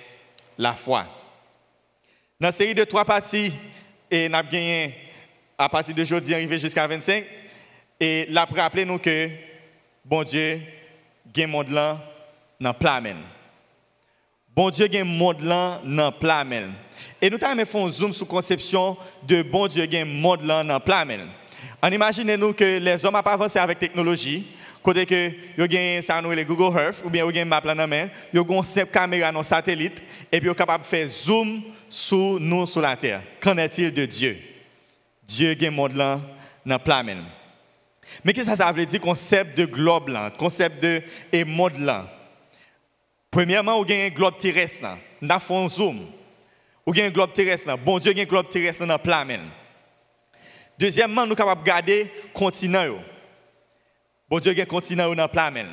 la 0.56 0.74
foi. 0.74 1.06
Dans 2.40 2.48
la 2.48 2.52
série 2.52 2.74
de 2.74 2.84
trois 2.84 3.04
parties, 3.04 3.52
et 4.10 4.28
nous 4.28 4.36
avons 4.36 4.92
à 5.58 5.68
partir 5.68 5.94
de 5.94 6.04
jeudi 6.04 6.32
arrivé 6.32 6.58
jusqu'à 6.58 6.86
25. 6.86 7.24
Et 7.98 8.26
là, 8.30 8.46
pour 8.46 8.56
rappeler 8.56 8.84
nous 8.84 8.98
que, 8.98 9.28
bon 10.04 10.22
Dieu, 10.22 10.60
gagne 11.34 11.50
monde 11.50 11.70
là 11.70 11.98
dans 12.60 12.72
plamen. 12.72 13.16
Bon 14.54 14.70
Dieu 14.70 14.86
gagne 14.86 15.04
monde 15.04 15.40
là 15.40 15.80
dans 15.84 16.12
plamen. 16.12 16.74
Et 17.20 17.28
nous 17.28 17.38
avons 17.42 17.64
fait 17.64 17.80
un 17.80 17.90
zoom 17.90 18.12
sur 18.12 18.26
la 18.26 18.30
conception 18.30 18.96
de 19.26 19.42
bon 19.42 19.66
Dieu 19.66 19.84
gagne 19.86 20.08
monde 20.08 20.42
là 20.42 20.62
dans 20.62 20.80
plamen. 20.80 21.28
En 21.82 21.90
imaginez 21.90 22.36
nous 22.36 22.52
que 22.52 22.78
les 22.78 23.04
hommes 23.04 23.14
n'ont 23.14 23.22
pas 23.22 23.32
avancé 23.32 23.58
avec 23.58 23.80
la 23.80 23.88
technologie, 23.88 24.46
côté 24.82 25.06
que 25.06 25.30
yo 25.56 25.66
gagne 25.66 26.02
ça 26.02 26.20
nous 26.20 26.30
les 26.30 26.44
Google 26.44 26.76
Earth 26.76 27.02
ou 27.04 27.10
bien 27.10 27.24
yo 27.24 27.30
gagne 27.30 27.48
map 27.48 27.60
là 27.64 27.74
dans 27.74 27.86
main, 27.86 28.08
simple 28.64 28.90
caméra 28.92 29.30
dans 29.30 29.42
satellite 29.42 30.02
et 30.30 30.38
puis 30.38 30.48
yo 30.48 30.54
capable 30.54 30.84
de 30.84 30.88
faire 30.88 31.08
zoom 31.08 31.62
sur 31.88 32.38
nous 32.40 32.66
sur 32.66 32.80
la 32.80 32.96
terre. 32.96 33.22
Qu'en 33.40 33.56
est-il 33.58 33.92
de 33.92 34.06
Dieu? 34.06 34.47
Dieu 35.28 35.52
gagne 35.54 35.74
monde 35.74 35.94
là 35.94 36.20
dans 36.64 36.78
plein 36.78 37.02
même. 37.02 37.24
Mais 38.24 38.32
qu'est-ce 38.32 38.50
que 38.50 38.56
ça 38.56 38.72
veut 38.72 38.86
dire 38.86 39.00
concept 39.00 39.56
de 39.56 39.66
globe 39.66 40.08
là, 40.08 40.30
concept 40.30 40.82
de 40.82 41.02
et 41.30 41.44
monde 41.44 41.78
là? 41.78 42.10
Premièrement, 43.30 43.78
on 43.78 43.84
a 43.84 43.94
un 43.94 44.08
globe 44.08 44.38
terrestre 44.38 44.82
là, 45.20 45.38
fait 45.38 45.54
un 45.54 45.68
zoom. 45.68 46.06
On 46.86 46.92
a 46.92 47.02
un 47.02 47.10
globe 47.10 47.34
terrestre 47.34 47.68
là, 47.68 47.76
bon 47.76 47.98
Dieu 47.98 48.14
a 48.16 48.20
un 48.20 48.24
globe 48.24 48.48
terrestre 48.48 48.86
dans 48.86 48.98
plein 48.98 49.26
même. 49.26 49.50
Deuxièmement, 50.78 51.26
nous 51.26 51.36
sommes 51.36 51.36
capables 51.36 51.62
de 51.62 51.66
garder 51.66 52.04
le 52.04 52.30
continent. 52.32 52.98
Bon 54.30 54.38
Dieu 54.38 54.54
un 54.58 54.64
continent 54.64 55.14
dans 55.14 55.28
plein 55.28 55.50
même. 55.50 55.70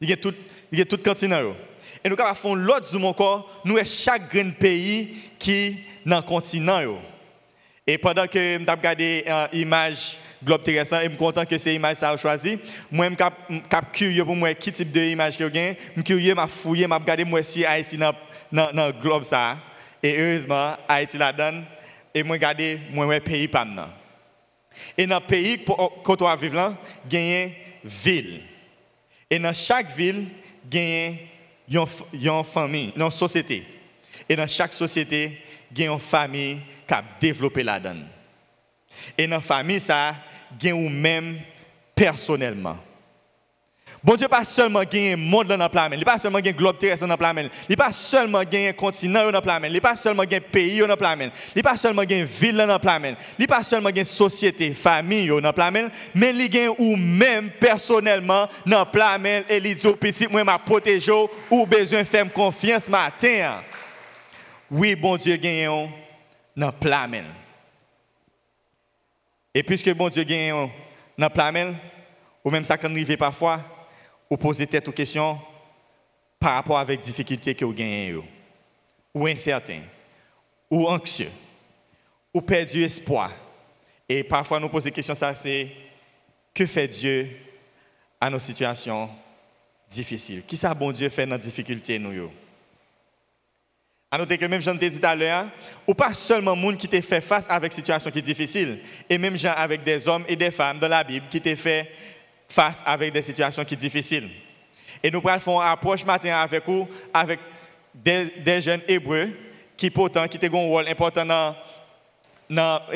Il 0.00 0.10
y 0.10 0.12
a 0.12 0.16
tout, 0.16 0.34
il 0.72 0.78
y 0.80 0.82
a 0.82 0.84
tout 0.84 0.98
continent. 0.98 1.54
Et 2.02 2.08
nous 2.08 2.16
avons 2.18 2.34
fait 2.34 2.60
l'autre 2.60 2.86
zoom 2.86 3.04
encore, 3.04 3.62
nous 3.64 3.76
avons 3.76 3.86
chaque 3.86 4.36
pays 4.58 5.16
qui 5.38 5.78
dans 6.04 6.22
continent. 6.22 6.98
Et 7.86 7.98
pendant 7.98 8.26
que 8.26 8.38
je 8.38 8.70
regardé 8.70 9.24
l'image 9.52 10.16
globe 10.44 10.62
terrestre, 10.62 11.00
je 11.02 11.08
suis 11.08 11.16
content 11.16 11.44
que 11.44 11.58
c'est 11.58 11.72
l'image 11.72 11.98
que 11.98 12.04
a 12.04 12.16
choisi, 12.16 12.58
moi, 12.90 13.08
je 13.08 13.24
suis 13.50 13.62
curieux 13.92 14.24
pour 14.24 14.36
moi 14.36 14.54
quel 14.54 14.72
type 14.72 14.90
d'image 14.90 15.36
que 15.36 15.52
j'ai. 15.52 15.76
Je 15.88 15.92
suis 15.94 16.04
curieux, 16.04 16.34
je 16.36 16.46
fouillé, 16.46 16.86
je 16.88 16.94
regardé 16.94 17.24
moi 17.24 17.42
si 17.42 17.64
Haïti 17.64 17.96
dans 17.96 18.14
le 18.52 18.92
globe. 19.00 19.24
Ça. 19.24 19.58
Et 20.02 20.16
heureusement, 20.18 20.76
Haïti 20.88 21.18
la 21.18 21.32
donne. 21.32 21.64
Et 22.14 22.22
je 22.22 22.28
regardé 22.28 22.78
moi 22.92 23.20
pays 23.20 23.48
pas 23.48 23.66
Et 24.96 25.06
dans 25.06 25.18
le 25.18 25.26
pays, 25.26 25.64
quand 26.04 26.22
on 26.22 26.34
vivre 26.36 26.54
là, 26.54 26.74
il 27.10 27.14
y 27.14 27.16
a 27.16 27.44
une 27.44 27.52
ville. 27.84 28.42
Et 29.28 29.38
dans 29.38 29.54
chaque 29.54 29.90
ville, 29.96 30.26
il 30.70 31.18
y 31.68 31.78
a 31.78 31.82
une 32.12 32.44
famille, 32.44 32.92
une 32.94 33.10
société. 33.10 33.64
Et 34.28 34.36
dans 34.36 34.46
chaque 34.46 34.72
société, 34.72 35.38
il 35.74 35.80
y 35.80 35.86
a 35.86 35.92
une 35.92 35.98
famille 35.98 36.58
qui 36.86 36.94
a 36.94 37.02
développé 37.20 37.62
la 37.62 37.80
donne. 37.80 38.06
Et 39.16 39.26
dans 39.26 39.36
la 39.36 39.42
famille, 39.42 39.80
ça, 39.80 40.14
il 40.60 40.68
y 40.68 40.70
a 40.70 40.74
même 40.74 41.38
personnellement. 41.94 42.78
Bon 44.04 44.16
Dieu 44.16 44.26
pas 44.26 44.44
seulement 44.44 44.82
gagné 44.82 45.12
un 45.12 45.16
monde 45.16 45.46
dans 45.46 45.56
la 45.56 45.68
planète, 45.68 45.96
il 45.96 46.04
pas 46.04 46.18
seulement 46.18 46.40
gagné 46.40 46.56
globe 46.56 46.76
terrestre 46.76 47.06
dans 47.06 47.12
la 47.12 47.16
planète, 47.16 47.52
il 47.68 47.76
pas 47.76 47.92
seulement 47.92 48.42
gagné 48.42 48.70
un 48.70 48.72
continent 48.72 49.24
dans 49.26 49.30
la 49.30 49.40
planète, 49.40 49.70
il 49.72 49.80
pas 49.80 49.94
seulement 49.94 50.24
gagné 50.24 50.44
un 50.44 50.50
pays 50.50 50.80
dans 50.80 50.88
la 50.88 50.96
planète, 50.96 51.32
il 51.54 51.62
pas 51.62 51.76
seulement 51.76 52.02
gagné 52.02 52.22
une 52.22 52.26
ville 52.26 52.56
dans 52.56 52.66
la 52.66 52.80
planète, 52.80 53.16
il 53.38 53.46
pas 53.46 53.62
seulement 53.62 53.90
gagné 53.90 54.04
société, 54.04 54.72
famille 54.72 55.28
dans 55.28 55.38
la 55.38 55.52
planète, 55.52 55.92
mais 56.16 56.30
il 56.30 56.48
gagne 56.48 56.74
ou 56.78 56.96
même 56.96 57.50
personnellement 57.50 58.48
dans 58.66 58.80
la 58.80 58.86
planète 58.86 59.46
et 59.48 59.58
il 59.58 59.74
dit 59.76 59.92
petit 59.92 60.26
moi 60.26 60.42
m'a 60.42 60.58
protégé 60.58 61.12
ou 61.48 61.64
besoin 61.64 62.02
faire 62.02 62.32
confiance 62.32 62.88
matin. 62.88 63.62
Oui, 64.74 64.94
bon 64.94 65.18
Dieu 65.18 65.36
gagne 65.36 65.90
dans 66.56 66.66
la 66.66 66.72
planète. 66.72 67.26
Et 69.52 69.62
puisque 69.62 69.92
bon 69.92 70.08
Dieu 70.08 70.24
gagne 70.24 70.50
dans 70.50 70.70
la 71.18 71.28
planète, 71.28 71.74
ou 72.42 72.50
même 72.50 72.64
ça 72.64 72.78
quand 72.78 72.90
arrive 72.90 73.18
parfois 73.18 73.60
ou 74.30 74.36
poser 74.38 74.66
tête 74.66 74.88
aux 74.88 74.92
questions 74.92 75.38
par 76.40 76.54
rapport 76.54 76.78
avec 76.78 77.00
difficultés 77.00 77.54
que 77.54 77.66
vous 77.66 77.74
gagnez, 77.74 78.18
ou 79.12 79.26
incertain, 79.26 79.82
ou 80.70 80.88
anxieux, 80.88 81.30
ou 82.32 82.40
perdu 82.40 82.82
espoir. 82.82 83.30
Et 84.08 84.24
parfois, 84.24 84.58
nous 84.58 84.70
poser 84.70 84.88
des 84.88 84.94
questions, 84.94 85.14
ça 85.14 85.34
c'est 85.34 85.68
que 86.54 86.64
fait 86.64 86.88
Dieu 86.88 87.28
à 88.18 88.30
nos 88.30 88.38
situations 88.38 89.10
difficiles? 89.90 90.42
Qui 90.46 90.56
ça, 90.56 90.72
bon 90.72 90.92
Dieu, 90.92 91.10
fait 91.10 91.26
dans 91.26 91.36
nos 91.36 91.42
difficultés, 91.42 91.98
nous? 91.98 92.30
À 94.14 94.18
noter 94.18 94.36
que 94.36 94.44
même 94.44 94.60
Jean 94.60 94.76
t'ai 94.76 94.90
dit 94.90 95.00
tout 95.00 95.06
à 95.06 95.14
l'heure, 95.14 95.46
ou 95.86 95.94
pas 95.94 96.12
seulement 96.12 96.54
monde 96.54 96.76
qui 96.76 96.86
t'a 96.86 97.00
fait 97.00 97.22
face 97.22 97.46
avec 97.48 97.72
situations 97.72 98.10
qui 98.10 98.18
sont 98.18 98.24
difficiles, 98.24 98.80
et 99.08 99.16
même 99.16 99.38
gens 99.38 99.54
avec 99.56 99.82
des 99.82 100.06
hommes 100.06 100.26
et 100.28 100.36
des 100.36 100.50
femmes 100.50 100.78
dans 100.78 100.86
la 100.88 101.02
Bible 101.02 101.24
qui 101.30 101.40
t'ont 101.40 101.56
fait 101.56 101.90
face 102.46 102.82
avec 102.84 103.10
des 103.10 103.22
situations 103.22 103.64
qui 103.64 103.74
sont 103.74 103.80
difficiles. 103.80 104.28
Et 105.02 105.10
nous 105.10 105.22
faire 105.22 105.40
une 105.46 105.62
approche 105.62 106.04
matin 106.04 106.36
avec 106.42 106.62
vous, 106.66 106.86
avec 107.14 107.40
des, 107.94 108.60
jeunes 108.60 108.82
hébreux 108.86 109.30
qui 109.78 109.88
pourtant 109.88 110.28
qui 110.28 110.38
ont 110.46 110.62
un 110.62 110.68
rôle 110.68 110.88
important 110.88 111.24
dans 111.24 111.56
la 112.50 112.86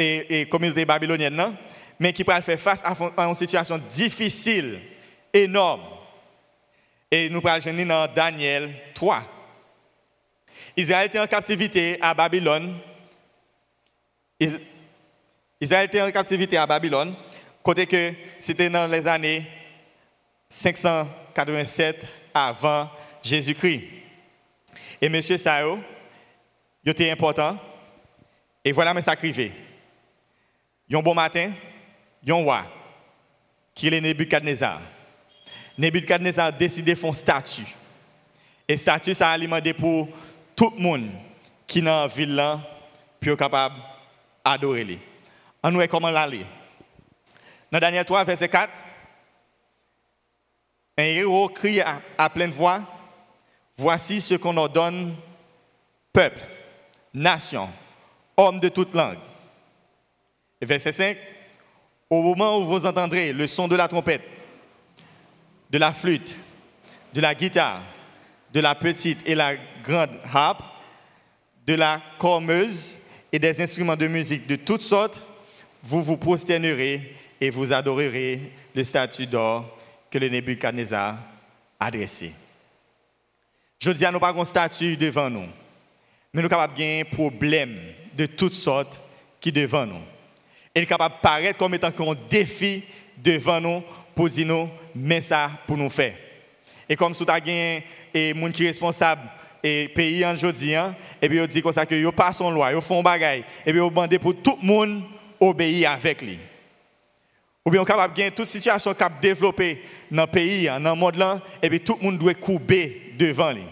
communauté 0.50 0.84
babylonienne, 0.84 1.56
mais 1.98 2.12
qui 2.12 2.24
peuvent 2.24 2.42
faire 2.42 2.60
face 2.60 2.82
à 2.84 3.24
une 3.24 3.34
situation 3.34 3.80
difficile, 3.90 4.80
énorme. 5.32 5.80
Et 7.10 7.30
nous 7.30 7.40
parlons 7.40 7.86
dans 7.86 8.06
Daniel 8.14 8.70
3. 8.92 9.35
Israël 10.76 11.06
était 11.06 11.20
en 11.20 11.26
captivité 11.26 11.96
à 12.00 12.12
Babylone. 12.12 12.78
Israël 15.58 15.86
était 15.86 16.02
en 16.02 16.10
captivité 16.10 16.58
à 16.58 16.66
Babylone. 16.66 17.16
Côté 17.62 17.86
que 17.86 18.12
c'était 18.38 18.68
dans 18.68 18.86
les 18.86 19.06
années 19.08 19.46
587 20.48 22.06
avant 22.34 22.90
Jésus-Christ. 23.22 23.84
Et 25.00 25.06
M. 25.06 25.22
Sao, 25.22 25.78
il 26.84 26.90
était 26.90 27.10
important. 27.10 27.58
Et 28.64 28.72
voilà 28.72 28.92
mes 28.92 29.02
sacrifiés. 29.02 29.52
Un 30.92 31.00
bon 31.00 31.14
matin, 31.14 31.52
un 32.28 32.34
roi, 32.34 32.64
qui 33.74 33.88
est 33.88 34.00
Nebuchadnezzar. 34.00 34.82
Nebuchadnezzar 35.78 36.52
décidé 36.52 36.94
de 36.94 36.98
faire 36.98 37.10
un 37.10 37.14
statut. 37.14 37.66
Et 38.68 38.76
statut, 38.76 39.14
ça 39.14 39.30
a 39.30 39.32
alimenté 39.32 39.72
pour 39.72 40.08
tout 40.56 40.72
le 40.74 40.82
monde 40.82 41.10
qui 41.66 41.80
est 41.80 41.82
dans 41.82 42.00
la 42.00 42.06
ville 42.08 42.34
là, 42.34 42.58
pour 43.20 43.36
capable 43.36 43.76
d'adorer. 44.44 44.98
On 45.62 45.70
nous 45.70 45.86
comment 45.86 46.10
l'aller. 46.10 46.46
Dans 47.70 47.78
Daniel 47.78 48.04
3, 48.04 48.24
verset 48.24 48.48
4, 48.48 48.72
un 50.98 51.02
héros 51.02 51.48
crie 51.50 51.80
à, 51.80 52.30
pleine 52.30 52.50
voix, 52.50 52.80
Voici 53.78 54.22
ce 54.22 54.36
qu'on 54.36 54.56
ordonne, 54.56 55.14
peuple, 56.10 56.42
nation, 57.12 57.68
homme 58.34 58.58
de 58.58 58.70
toute 58.70 58.94
langue. 58.94 59.18
verset 60.62 60.92
5, 60.92 61.18
Au 62.08 62.22
moment 62.22 62.56
où 62.56 62.64
vous 62.64 62.86
entendrez 62.86 63.34
le 63.34 63.46
son 63.46 63.68
de 63.68 63.76
la 63.76 63.86
trompette, 63.86 64.26
de 65.68 65.76
la 65.76 65.92
flûte, 65.92 66.38
de 67.12 67.20
la 67.20 67.34
guitare, 67.34 67.82
de 68.52 68.60
la 68.60 68.74
petite 68.74 69.26
et 69.26 69.34
la 69.34 69.56
grande 69.82 70.18
harpe, 70.32 70.62
de 71.66 71.74
la 71.74 72.00
cormeuse 72.18 72.98
et 73.32 73.38
des 73.38 73.60
instruments 73.60 73.96
de 73.96 74.06
musique 74.06 74.46
de 74.46 74.56
toutes 74.56 74.82
sortes, 74.82 75.20
vous 75.82 76.02
vous 76.02 76.16
prosternerez 76.16 77.14
et 77.40 77.50
vous 77.50 77.72
adorerez 77.72 78.52
le 78.74 78.84
statut 78.84 79.26
d'or 79.26 79.78
que 80.10 80.18
le 80.18 80.28
Nebuchadnezzar 80.28 81.18
a 81.78 81.90
dressé. 81.90 82.32
Je 83.78 83.90
dis 83.90 84.04
à 84.04 84.10
nous 84.10 84.20
pas 84.20 84.34
un 84.34 84.44
statut 84.44 84.96
devant 84.96 85.28
nous, 85.28 85.46
mais 86.32 86.42
nous 86.42 86.48
sommes 86.48 86.58
capables 86.58 86.80
un 86.82 87.02
problème 87.04 87.78
de 88.14 88.26
toutes 88.26 88.54
sortes 88.54 89.00
qui 89.40 89.52
devant 89.52 89.86
nous. 89.86 90.00
Et 90.74 90.80
nous 90.80 90.86
capables 90.86 91.16
de 91.16 91.20
paraître 91.20 91.58
comme 91.58 91.74
étant 91.74 91.88
un 91.88 92.14
défi 92.28 92.84
devant 93.16 93.60
nous 93.60 93.82
pour 94.14 94.28
dire 94.28 94.46
nous, 94.46 94.68
mais 94.94 95.20
ça 95.20 95.50
pour 95.66 95.76
nous 95.76 95.90
faire. 95.90 96.16
Et 96.88 96.96
comme 96.96 97.14
si 97.14 97.24
tu 97.24 97.30
as 97.30 97.36
un 97.36 98.34
monde 98.34 98.52
qui 98.52 98.64
est 98.64 98.68
responsable 98.68 99.22
et 99.62 99.88
pays 99.88 100.24
aujourd'hui, 100.24 100.74
hein, 100.74 100.94
et 101.20 101.28
puis 101.28 101.38
ils 101.38 101.46
dit 101.46 101.62
comme 101.62 101.72
ça 101.72 101.86
que 101.86 102.10
passent 102.10 102.40
en 102.40 102.50
loi, 102.50 102.72
ils 102.72 102.80
font 102.80 103.02
bagaille, 103.02 103.44
et 103.64 103.72
puis 103.72 103.80
ils 103.80 103.88
demandent 103.88 104.18
pour 104.18 104.36
tout 104.36 104.58
le 104.60 104.66
monde 104.66 105.02
obéir 105.40 105.90
avec 105.90 106.22
lui. 106.22 106.38
Ou 107.64 107.70
bien 107.70 107.82
on 107.82 107.84
capable 107.84 108.14
de 108.14 108.28
toute 108.28 108.46
situation 108.46 108.94
qui 108.94 109.02
a 109.02 109.08
développé 109.08 109.82
dans 110.10 110.22
le 110.22 110.30
pays, 110.30 110.66
dans 110.66 110.78
le 110.78 110.94
monde 110.94 111.16
là, 111.16 111.40
et 111.60 111.68
puis 111.68 111.80
tout 111.80 111.96
le 112.00 112.04
monde 112.04 112.18
doit 112.18 112.34
couper 112.34 113.14
devant 113.18 113.50
lui. 113.50 113.64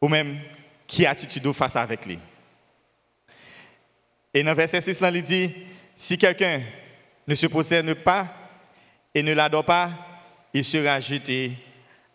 Ou 0.00 0.08
même, 0.08 0.38
qui 0.86 1.06
attitude 1.06 1.50
face 1.52 1.76
avec 1.76 2.04
lui. 2.04 2.18
Et 4.34 4.42
dans 4.42 4.54
verset 4.54 4.80
6, 4.80 5.02
il 5.14 5.22
dit, 5.22 5.52
si 5.96 6.18
quelqu'un 6.18 6.60
ne 7.26 7.34
se 7.34 7.46
posterne 7.46 7.94
pas 7.94 8.26
et 9.14 9.22
ne 9.22 9.32
l'adore 9.32 9.64
pas, 9.64 9.90
il 10.58 10.64
sera 10.64 10.98
jeté 10.98 11.52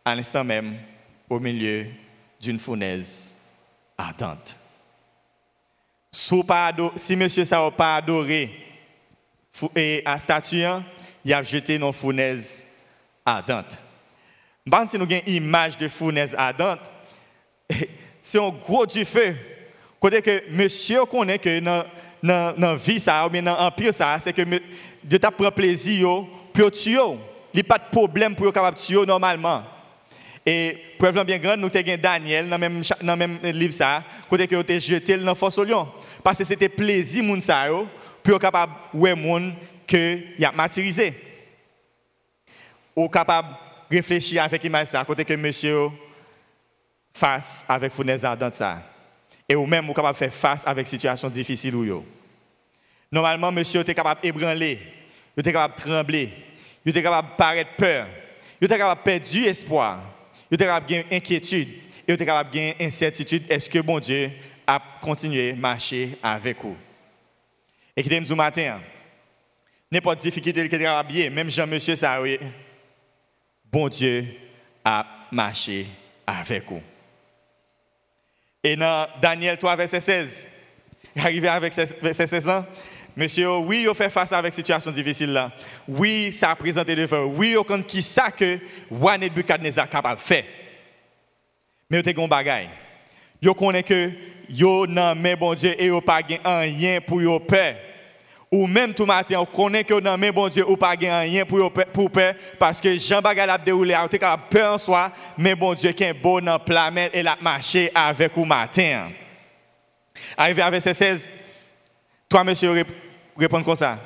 à 0.04 0.14
l'instant 0.14 0.44
même 0.44 0.78
au 1.30 1.40
milieu 1.40 1.88
d'une 2.42 2.60
fournaise 2.60 3.34
ardente. 3.98 4.58
Si 6.12 7.16
monsieur 7.16 7.46
ça 7.46 7.64
n'a 7.64 7.72
pas 7.72 7.96
adoré 7.96 8.52
et 9.76 10.02
à 10.04 10.20
statue, 10.20 10.64
il 11.24 11.34
a 11.34 11.42
jeté 11.42 11.80
nos 11.80 11.94
fournaises 11.94 12.66
ardentes. 13.26 13.78
Je 14.66 14.88
si 14.88 14.98
nous 14.98 15.06
avons 15.06 15.22
une 15.26 15.34
image 15.34 15.78
de 15.78 15.88
fournaise 15.88 16.36
ardente. 16.38 16.92
C'est 18.22 18.40
un 18.40 18.50
gros 18.50 18.86
du 18.86 19.04
feu. 19.06 19.36
Côté 20.00 20.22
que 20.22 20.50
monsieur 20.50 21.06
connaît 21.06 21.40
que 21.40 21.60
dans 21.60 21.86
la 22.22 22.76
vie, 22.76 23.00
ça, 23.00 23.26
ou 23.26 23.30
bien 23.30 23.42
dans 23.42 23.58
l'empire, 23.58 23.94
c'est 23.94 24.34
que 24.34 24.42
Dieu 25.04 25.20
t'a 25.20 25.32
pris 25.32 25.52
plaisir 25.52 26.26
pour 26.54 26.72
tuer. 26.72 27.00
Il 27.54 27.58
n'y 27.58 27.62
a 27.62 27.64
pas 27.64 27.78
de 27.78 27.90
problème 27.92 28.36
pour 28.36 28.52
capable 28.52 28.78
tuer 28.78 29.06
normalement. 29.06 29.64
Et 30.46 30.78
preuve 31.00 31.24
bien 31.24 31.38
grande, 31.38 31.60
nous 31.60 31.70
avons 31.74 31.98
Daniel 32.02 32.50
dans 32.50 32.58
le 32.58 32.70
même, 32.70 32.84
même 33.18 33.40
livre, 33.44 33.74
ça, 33.74 34.04
côté 34.30 34.48
que 34.48 34.62
tu 34.62 34.80
jeté 34.80 35.18
dans 35.18 35.36
fosse 35.36 35.58
au 35.58 35.64
lion. 35.64 35.88
Parce 36.22 36.40
que 36.40 36.44
c'était 36.44 36.68
plaisir, 36.68 37.24
moun 37.24 37.40
pour 38.22 38.40
capable 38.40 38.74
ouais 38.94 39.16
monde 39.16 39.54
que 39.88 40.20
y 40.40 40.46
a 40.46 40.52
matérisé. 40.52 41.14
Ou 42.96 43.08
capable 43.08 43.56
réfléchir 43.90 44.44
avec 44.44 44.64
l'image 44.64 44.88
ça, 44.88 45.06
côté 45.06 45.24
que 45.24 45.34
monsieur 45.34 45.90
face 47.14 47.66
avec 47.68 47.94
fournaise 47.94 48.22
dans 48.22 48.52
ça. 48.52 48.82
Et 49.48 49.56
ou 49.56 49.66
même 49.66 49.90
ou 49.90 49.94
capable 49.94 50.18
faire 50.18 50.34
face 50.34 50.64
avec 50.66 50.88
situation 50.88 51.30
difficile 51.30 51.76
ou 51.76 51.84
yo. 51.84 52.06
Normalement 53.12 53.52
monsieur 53.52 53.82
était 53.82 53.94
capable 53.94 54.22
ébranler, 54.24 54.80
il 55.36 55.42
était 55.42 55.54
capable 55.54 55.76
trembler, 55.76 56.34
il 56.86 56.90
était 56.90 57.04
capable 57.04 57.36
paraître 57.38 57.76
peur, 57.78 58.08
il 58.60 58.66
était 58.66 58.78
capable 58.78 59.02
perdre 59.04 59.48
espoir, 59.48 60.02
il 60.50 60.56
était 60.56 60.66
capable 60.66 60.88
gagner 60.88 61.06
inquiétude, 61.12 61.70
il 62.08 62.14
était 62.14 62.26
capable 62.26 62.52
gagner 62.52 62.76
incertitude. 62.80 63.44
Est-ce 63.50 63.70
que 63.70 63.80
bon 63.80 64.00
Dieu 64.00 64.32
a 64.68 64.82
continué 65.02 65.52
à 65.52 65.56
marcher 65.56 66.18
avec 66.22 66.62
vous? 66.62 66.78
Et 67.96 68.04
qui 68.04 68.10
dit 68.10 68.36
matin, 68.36 68.82
n'importe 69.92 70.22
difficulté 70.22 70.68
que 70.68 70.76
tu 70.76 70.86
as 70.86 71.30
même 71.30 71.50
Jean-Monsieur 71.50 71.96
ça 71.96 72.20
bon 73.72 73.88
Dieu 73.88 74.26
a 74.84 75.06
marché 75.32 75.88
avec 76.28 76.70
vous. 76.70 76.82
Et 78.64 78.76
dans 78.76 79.08
Daniel 79.22 79.58
3, 79.58 79.76
verset 79.76 80.00
16, 80.00 80.50
arrivé 81.18 81.48
avec 81.48 81.74
verset 81.74 82.28
16 82.28 82.50
ans, 82.50 82.66
Monsieur, 83.16 83.58
oui, 83.58 83.86
il 83.88 83.96
fait 83.96 84.10
face 84.10 84.32
avec 84.32 84.54
situation 84.54 84.92
difficile 84.92 85.34
là. 85.34 85.52
Oui, 85.88 86.34
ça 86.34 86.52
a 86.52 86.56
présenté 86.56 86.96
devant. 86.96 87.26
Oui, 87.26 87.56
on 87.58 87.64
compte 87.64 87.86
qui 87.86 88.02
ça 88.02 88.32
que 88.32 88.58
Roi 88.90 89.18
Nebuchadnezzar 89.18 89.88
capable 89.88 90.18
de 90.18 90.22
faire. 90.22 90.44
Mais 91.90 92.00
il 92.00 92.18
y 92.18 92.20
a 92.20 92.24
un 92.24 92.28
bagage. 92.28 92.70
Yo 93.42 93.54
connaît 93.54 93.84
que 93.84 94.10
yo 94.50 94.88
nan 94.88 95.20
mais 95.20 95.36
bon 95.36 95.54
Dieu 95.54 95.76
et 95.78 95.88
yo 95.88 96.02
pas 96.02 96.22
rien 96.46 97.02
pour 97.02 97.22
yo 97.22 97.40
peur. 97.40 97.76
Ou 98.54 98.68
même 98.68 98.94
tout 98.94 99.08
matin, 99.08 99.40
on 99.40 99.46
connaît 99.46 99.84
que 99.84 100.00
dans 100.00 100.18
mais 100.18 100.32
bon 100.32 100.48
Dieu, 100.48 100.64
ou 100.70 100.78
pas 100.78 100.92
rien 100.92 101.44
pour 101.44 101.72
pour 101.72 102.12
peur 102.12 102.36
parce 102.60 102.80
que 102.80 102.98
Jean 102.98 103.20
Bagal 103.20 103.50
a 103.50 103.58
déroulé, 103.58 103.96
a 103.96 104.38
peur 104.38 104.76
en 104.76 104.78
soi, 104.78 105.12
mais 105.38 105.56
bon 105.56 105.74
Dieu 105.74 105.92
qui 105.92 106.04
est 106.04 106.14
bon 106.14 106.40
dans 106.40 106.60
planète 106.60 107.12
et 107.16 107.24
l'a 107.24 107.36
marché 107.42 107.92
avec 107.94 108.32
vous 108.36 108.46
matin. 108.46 109.10
Arrivé 110.38 110.62
à 110.62 110.70
verset 110.70 110.94
16, 110.94 111.34
toi 112.34 112.44
monsieur 112.44 112.84
répond 113.38 113.62
comme 113.62 113.76
ça. 113.76 114.00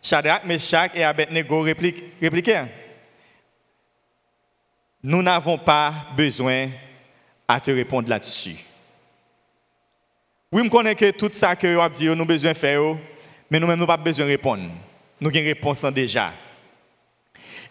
Shadrach, 0.00 0.44
Meshach 0.44 0.92
et 0.94 1.02
Abednego 1.02 1.60
répliquent, 1.60 2.04
répliquent. 2.22 2.68
Nous 5.02 5.20
n'avons 5.20 5.58
pas 5.58 5.92
besoin 6.16 6.68
à 7.48 7.58
te 7.58 7.72
répondre 7.72 8.08
là-dessus. 8.08 8.54
Oui, 10.52 10.62
je 10.62 10.68
connais 10.68 10.94
que 10.94 11.10
tout 11.10 11.30
ça 11.32 11.56
que 11.56 11.66
vous 11.66 11.80
avez 11.80 11.92
dit, 11.92 12.04
nous 12.04 12.12
avons 12.12 12.24
besoin 12.24 12.52
de 12.52 12.56
faire, 12.56 12.80
mais 13.50 13.58
nous-mêmes, 13.58 13.76
nous 13.76 13.86
n'avons 13.86 13.98
pas 13.98 14.04
besoin 14.04 14.26
de 14.26 14.30
répondre. 14.30 14.70
Nous 15.20 15.28
avons 15.28 15.40
une 15.40 15.44
réponse 15.44 15.84
déjà. 15.86 16.32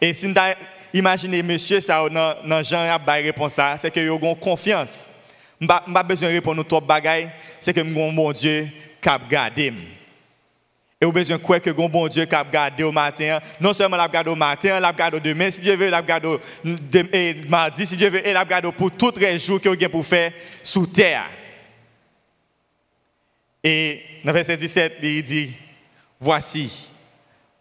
Et 0.01 0.13
si 0.13 0.27
nous 0.27 0.35
imaginez, 0.93 1.41
monsieur, 1.41 1.79
ça, 1.79 2.09
dans 2.09 2.63
Jean 2.63 2.79
a 2.79 3.11
réponse 3.13 3.57
c'est 3.77 3.89
que 3.89 4.05
vous 4.09 4.25
avez 4.25 4.35
confiance. 4.35 5.09
Je 5.61 5.65
n'ai 5.65 5.93
pas 5.93 6.03
besoin 6.03 6.27
de 6.27 6.33
répondre 6.33 6.59
aux 6.59 6.65
top 6.65 6.85
bagailles, 6.85 7.29
c'est 7.61 7.73
que 7.73 7.79
mon 7.79 8.33
Dieu 8.33 8.67
a 9.09 9.19
gardé. 9.19 9.73
Et 10.99 11.05
vous 11.05 11.11
besoin 11.11 11.37
de 11.37 11.41
quoi 11.41 11.59
que 11.59 11.69
mon 11.69 11.89
bon 11.89 12.07
Dieu 12.07 12.23
qui 12.25 12.33
a 12.33 12.43
gardé 12.45 12.83
au 12.83 12.91
matin. 12.91 13.39
Non 13.59 13.73
seulement 13.73 13.97
l'a 13.97 14.07
gardé 14.07 14.29
au 14.29 14.35
matin, 14.35 14.79
l'a 14.79 14.93
gardé 14.93 15.19
demain, 15.19 15.51
si 15.51 15.59
Dieu 15.59 15.75
veut, 15.75 15.89
l'a 15.89 16.01
gardé 16.01 16.37
mardi, 17.49 17.85
si 17.85 17.97
Dieu 17.97 18.09
veut, 18.09 18.25
et 18.25 18.31
l'a 18.31 18.45
gardé 18.45 18.71
pour 18.71 18.89
tous 18.91 19.19
les 19.19 19.37
jours 19.37 19.59
que 19.59 19.67
vous 19.67 19.75
avez 19.75 19.89
pour 19.89 20.05
faire 20.05 20.31
sous 20.63 20.87
terre. 20.87 21.29
Et 23.61 24.01
dans 24.23 24.31
verset 24.31 24.55
17, 24.55 24.97
il 25.01 25.23
dit, 25.23 25.53
voici, 26.19 26.89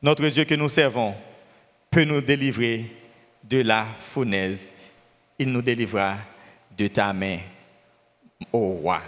notre 0.01 0.27
Dieu 0.29 0.45
que 0.45 0.55
nous 0.55 0.69
servons 0.69 1.15
peut 1.91 2.05
nous 2.05 2.21
délivrer 2.21 2.87
de 3.43 3.61
la 3.63 3.87
fournaise. 3.99 4.73
Il 5.39 5.51
nous 5.51 5.63
délivrera 5.63 6.19
de 6.77 6.87
ta 6.89 7.13
main, 7.13 7.39
ô 8.53 8.75
roi. 8.75 9.03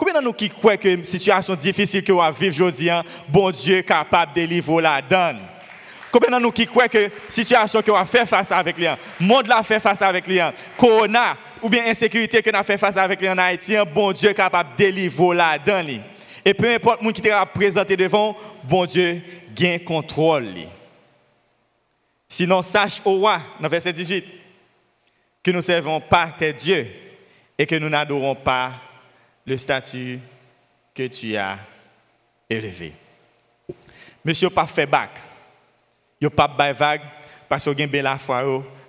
Combien 0.00 0.18
de 0.18 0.24
nous 0.24 0.32
qui 0.32 0.48
croient 0.48 0.78
que 0.78 0.88
une 0.88 1.04
situation 1.04 1.54
difficile 1.54 2.02
que 2.02 2.10
vous 2.10 2.22
vivre 2.32 2.54
aujourd'hui, 2.54 2.88
hein, 2.88 3.04
bon 3.28 3.50
Dieu 3.50 3.76
est 3.76 3.82
capable 3.82 4.32
de 4.32 4.40
délivrer 4.40 4.80
la 4.80 5.02
donne? 5.02 5.40
Combien 6.10 6.38
de 6.38 6.42
nous 6.42 6.52
qui 6.52 6.64
croient 6.64 6.88
que 6.88 7.10
situation 7.28 7.82
que 7.82 7.90
vous 7.90 8.04
fait 8.06 8.24
face 8.24 8.50
avec 8.50 8.78
lui, 8.78 8.86
hein, 8.86 8.96
monde 9.20 9.46
l'a 9.46 9.62
fait 9.62 9.78
face 9.78 10.00
avec 10.00 10.26
lui, 10.26 10.40
hein, 10.40 10.54
corona 10.78 11.36
ou 11.60 11.68
bien 11.68 11.84
insécurité 11.86 12.42
que 12.42 12.50
nous 12.50 12.62
fait 12.62 12.78
face 12.78 12.96
avec 12.96 13.20
lui 13.20 13.28
en 13.28 13.36
Haïti, 13.36 13.74
bon 13.94 14.10
Dieu 14.12 14.30
est 14.30 14.34
capable 14.34 14.70
de 14.70 14.84
délivrer 14.84 15.36
la 15.36 15.58
donne. 15.58 16.00
Et 16.46 16.54
peu 16.54 16.72
importe 16.72 17.02
qui 17.12 17.20
t'a 17.20 17.44
présenté 17.44 17.94
devant, 17.94 18.34
bon 18.64 18.86
Dieu 18.86 19.20
gagne 19.54 19.80
contrôle. 19.80 20.48
Sinon, 22.26 22.62
sache 22.62 23.02
au 23.04 23.18
roi, 23.18 23.42
dans 23.60 23.68
verset 23.68 23.92
18, 23.92 24.24
que 25.42 25.50
nous 25.50 25.58
ne 25.58 25.62
servons 25.62 26.00
pas 26.00 26.32
tes 26.38 26.54
dieux 26.54 26.86
et 27.58 27.66
que 27.66 27.74
nous 27.74 27.90
n'adorons 27.90 28.34
pas 28.34 28.72
le 29.46 29.56
statut 29.56 30.20
que 30.94 31.06
tu 31.06 31.36
as 31.36 31.58
élevé. 32.48 32.92
Monsieur, 34.24 34.50
pas 34.50 34.66
fait 34.66 34.86
bac. 34.86 35.10
Yo 36.20 36.28
pas 36.28 36.48
bail 36.48 36.74
vague 36.74 37.00
parce 37.48 37.64
que 37.64 37.70
vous 37.70 38.02
la 38.02 38.18
foi 38.18 38.44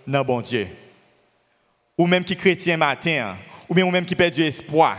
dans 0.06 0.24
bon 0.24 0.42
Dieu. 0.42 0.68
Ou 1.98 2.06
même 2.06 2.24
qui 2.24 2.36
chrétien 2.36 2.78
matin, 2.78 3.38
ou 3.70 3.74
bien 3.74 3.90
même 3.90 4.06
qui 4.06 4.16
perd 4.16 4.34
du 4.34 4.42
espoir. 4.42 4.98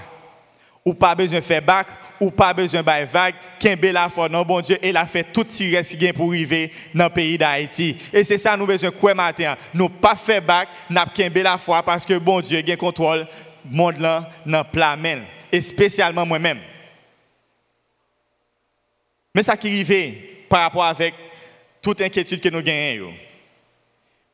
Ou 0.84 0.94
pas 0.94 1.14
besoin 1.14 1.38
de 1.38 1.44
faire 1.44 1.62
bac, 1.62 1.86
ou 2.18 2.30
pas 2.30 2.54
besoin 2.54 2.82
de 2.82 3.04
vague, 3.04 3.34
qu'un 3.58 3.76
bel 3.76 3.98
foi 4.10 4.28
non 4.28 4.42
bon 4.42 4.60
Dieu, 4.60 4.78
et 4.82 4.94
a 4.96 5.06
fait 5.06 5.24
tout 5.24 5.46
ce 5.48 5.94
qui 5.96 6.12
pour 6.12 6.30
arriver 6.30 6.72
dans 6.94 7.04
le 7.04 7.10
pays 7.10 7.38
d'Haïti. 7.38 7.96
Et 8.12 8.24
c'est 8.24 8.38
ça 8.38 8.56
nous 8.56 8.66
besoin 8.66 8.90
quoi 8.90 9.14
matin? 9.14 9.56
Nous 9.74 9.88
pas 9.88 10.16
fait 10.16 10.40
bac, 10.40 10.68
n'a 10.88 11.06
qu'un 11.06 11.30
bel 11.30 11.48
foi 11.60 11.82
parce 11.82 12.06
que 12.06 12.18
bon 12.18 12.40
Dieu 12.40 12.62
a 12.66 12.76
contrôle 12.76 13.26
monde 13.64 13.98
là 13.98 14.30
dans 14.46 14.64
plein 14.64 14.96
et 15.52 15.60
spécialement 15.60 16.24
moi-même. 16.24 16.60
Mais 19.34 19.42
ça 19.42 19.56
qui 19.56 19.68
arrive 19.68 20.14
par 20.48 20.62
rapport 20.62 20.84
avec 20.84 21.14
toute 21.80 22.00
inquiétude 22.00 22.40
que 22.40 22.48
nous 22.48 22.62
gagnons. 22.62 23.12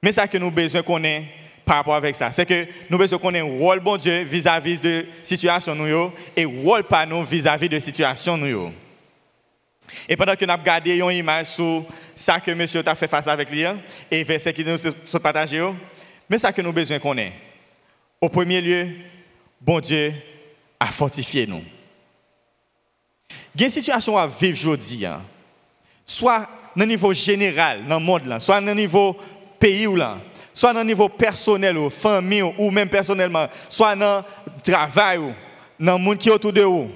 Mais 0.03 0.13
ça 0.13 0.29
que 0.29 0.39
nous 0.39 0.51
besoin 0.51 0.83
qu'on 0.83 1.03
ait 1.03 1.25
par 1.65 1.77
rapport 1.77 1.95
avec 1.95 2.15
ça. 2.15 2.33
C'est 2.33 2.47
que 2.47 2.67
nous 2.89 2.99
besoin 2.99 3.19
qu'on 3.19 3.35
ait 3.35 3.41
un 3.41 3.59
rôle 3.59 3.81
bon 3.81 3.97
Dieu 3.97 4.23
vis-à-vis 4.23 4.81
de 4.81 5.07
situation 5.23 5.75
nous 5.75 6.13
et 6.37 6.45
rôle 6.45 6.85
pas 6.85 7.05
nous 7.05 7.25
vis-à-vis 7.25 7.69
de 7.69 7.79
situation 7.81 8.37
nous. 8.37 8.73
Et 10.09 10.17
pendant 10.17 10.35
que 10.35 10.45
nous 10.45 10.53
avons 10.53 10.63
gardé 10.63 10.97
une 10.97 11.11
image 11.11 11.47
sur 11.47 11.85
ça 12.15 12.41
que 12.41 12.51
monsieur 12.51 12.83
a 12.87 12.95
fait 12.95 13.09
face 13.09 13.27
avec 13.27 13.51
lui 13.51 13.65
hein, 13.65 13.79
et 14.11 14.23
verset 14.23 14.53
qui 14.53 14.65
nous 14.65 14.77
sont 15.05 15.19
partagés, 15.19 15.67
mais 16.29 16.39
ça 16.39 16.53
que 16.53 16.61
nous 16.61 16.73
besoin 16.73 16.99
qu'on 16.99 17.17
ait. 17.17 17.33
Au 18.21 18.29
premier 18.29 18.61
lieu, 18.61 18.89
bon 19.61 19.81
Dieu 19.81 20.13
a 20.81 20.87
fortifié 20.87 21.47
nous. 21.47 21.63
Il 23.55 23.65
une 23.65 23.71
situation 23.71 24.17
à 24.17 24.27
vivre 24.27 24.57
aujourd'hui, 24.57 25.05
hein. 25.05 25.23
soit 26.07 26.49
le 26.77 26.85
niveau 26.85 27.13
général, 27.13 27.87
dans 27.89 27.99
le 27.99 28.05
monde, 28.05 28.39
soit 28.41 28.61
le 28.61 28.73
niveau 28.73 29.17
pays 29.59 29.87
soit 30.55 30.73
le 30.73 30.83
niveau 30.83 31.09
personnel 31.09 31.77
ou 31.79 31.91
famille 31.91 32.43
ou 32.43 32.71
même 32.71 32.89
personnellement, 32.89 33.47
soit 33.69 33.95
dans 33.95 34.25
le 34.47 34.73
travail 34.73 35.21
dans 35.79 35.99
le 35.99 36.03
monde 36.03 36.19
qui 36.19 36.29
est 36.29 36.33
autour 36.33 36.53
de 36.53 36.63
vous. 36.63 36.91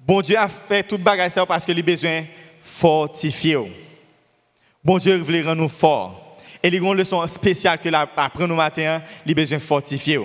Bon 0.00 0.20
Dieu 0.20 0.36
a 0.36 0.48
fait 0.48 0.82
tout 0.82 0.98
bagage 0.98 1.34
parce 1.46 1.64
qu'il 1.64 1.78
a 1.78 1.82
besoin 1.82 2.20
de 2.20 2.26
fortifier. 2.60 3.58
Bon 4.82 4.98
Dieu 4.98 5.16
veut 5.16 5.44
rendre 5.44 5.62
nous 5.62 5.68
forts. 5.68 6.36
Et 6.62 6.68
il 6.68 6.74
y 6.74 6.78
a 6.78 6.80
une 6.80 6.96
leçon 6.96 7.26
spéciale 7.26 7.78
que 7.78 7.88
apprend 7.94 8.46
nous 8.46 8.54
matin, 8.54 9.02
il 9.24 9.32
a 9.32 9.34
besoin 9.34 9.58
de 9.58 9.62
fortifier. 9.62 10.20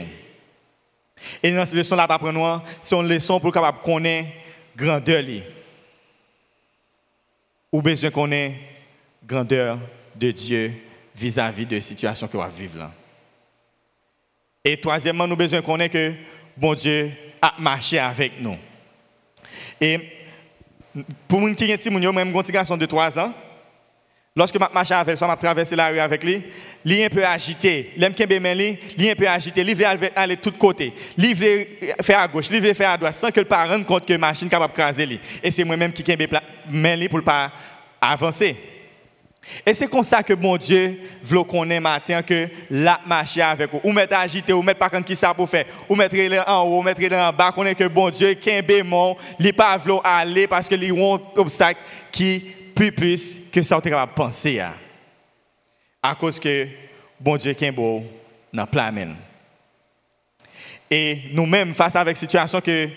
Et 1.41 1.51
dans 1.51 1.65
cette 1.65 1.75
leçon 1.75 1.95
là 1.95 2.03
apprendre 2.03 2.63
c'est 2.81 2.95
une 2.95 3.07
leçon 3.07 3.39
pour 3.39 3.51
capable 3.51 3.79
connaître 3.81 4.29
grandeur 4.75 5.23
Ou 7.71 7.81
besoin 7.81 8.09
connaître 8.09 8.55
grandeur 9.25 9.79
de 10.15 10.31
Dieu 10.31 10.73
vis-à-vis 11.15 11.65
de 11.65 11.75
la 11.75 11.81
situation 11.81 12.27
que 12.27 12.37
va 12.37 12.49
vivre 12.49 12.79
là. 12.79 12.91
Et 14.63 14.79
troisièmement, 14.79 15.27
nous 15.27 15.35
besoin 15.35 15.61
connaître 15.61 15.93
que 15.93 16.13
bon 16.57 16.73
Dieu 16.73 17.11
a 17.41 17.53
marché 17.59 17.99
avec 17.99 18.33
nous. 18.39 18.57
Et 19.79 19.99
pour 21.27 21.47
les 21.47 21.55
qui 21.55 21.71
ont 22.07 22.17
un 22.17 22.31
petit 22.31 22.51
garçon 22.51 22.77
de 22.77 22.85
3 22.85 23.19
ans, 23.19 23.33
lorsque 24.35 24.55
je 24.55 24.73
marche 24.73 24.91
avec 24.91 25.17
lui, 25.17 25.27
je 25.27 25.35
traversé 25.37 25.75
la 25.75 25.87
rue 25.87 25.99
avec 25.99 26.23
lui, 26.23 26.43
il 26.83 26.93
est 26.93 27.05
un 27.05 27.09
peu 27.09 27.25
agité. 27.25 27.93
Il 27.95 28.03
aime 28.03 28.13
qu'il 28.13 28.27
il 28.29 29.05
est 29.05 29.11
un 29.11 29.15
peu 29.15 29.27
agité. 29.27 29.61
Il 29.61 29.75
veut 29.75 30.09
aller 30.15 30.35
de 30.35 30.41
tous 30.41 30.51
côtés. 30.51 30.93
Il 31.17 31.33
veut 31.33 31.65
faire 32.01 32.19
à 32.19 32.27
gauche, 32.27 32.47
il 32.51 32.61
veut 32.61 32.73
faire 32.73 32.91
à 32.91 32.97
droite, 32.97 33.15
sans 33.15 33.31
que 33.31 33.39
le 33.39 33.45
parent 33.45 33.81
compte 33.83 34.05
que 34.05 34.13
la 34.13 34.19
machine 34.19 34.47
est 34.47 34.51
capable 34.51 34.73
de 34.73 34.77
craser. 34.77 35.19
Et 35.41 35.51
c'est 35.51 35.63
moi-même 35.63 35.93
qui 35.93 36.03
ai 36.11 37.07
pour 37.07 37.19
ne 37.19 37.23
pas 37.23 37.51
avancer. 38.01 38.57
Et 39.65 39.75
c'est 39.75 39.87
comme 39.87 40.03
ça 40.03 40.23
que 40.23 40.33
mon 40.33 40.57
Dieu 40.57 40.99
veut 41.21 41.43
qu'on 41.43 41.69
ait 41.69 41.79
matin 41.79 42.23
que 42.23 42.49
la 42.71 42.99
marche 43.05 43.37
avec 43.37 43.71
vous. 43.71 43.79
Ou 43.83 43.91
mettre 43.91 44.17
agité, 44.17 44.51
ou 44.51 44.63
mettre 44.63 44.79
pas 44.79 44.89
comme 44.89 45.03
qui 45.03 45.15
ça 45.15 45.33
pour 45.33 45.47
faire. 45.47 45.65
Ou 45.87 45.95
mettre 45.95 46.15
en 46.47 46.63
haut, 46.63 46.79
ou 46.79 46.81
mettre 46.81 47.01
en 47.13 47.31
bas. 47.31 47.51
Qu'on 47.51 47.65
est 47.65 47.75
que 47.75 47.87
bon 47.87 48.09
Dieu, 48.09 48.33
qu'un 48.33 48.61
bémon, 48.61 49.15
il 49.39 49.53
pas 49.53 49.77
veut 49.77 49.93
aller 50.03 50.47
parce 50.47 50.67
que 50.67 50.75
a 50.75 51.15
un 51.15 51.19
obstacle 51.39 51.79
qui 52.11 52.64
plus 52.75 52.91
plus 52.91 53.39
que 53.51 53.63
ça 53.63 53.77
est 53.77 53.81
capable 53.81 54.13
penser 54.13 54.59
à. 54.59 54.75
À 56.03 56.13
cause 56.13 56.39
que 56.39 56.67
bon 57.19 57.37
Dieu 57.37 57.53
qu'un 57.53 57.71
beau 57.71 58.03
dans 58.53 58.67
plein 58.67 59.15
Et 60.91 61.23
nous-mêmes 61.31 61.73
face 61.73 61.95
avec 61.95 62.17
situation 62.17 62.61
que 62.61 62.89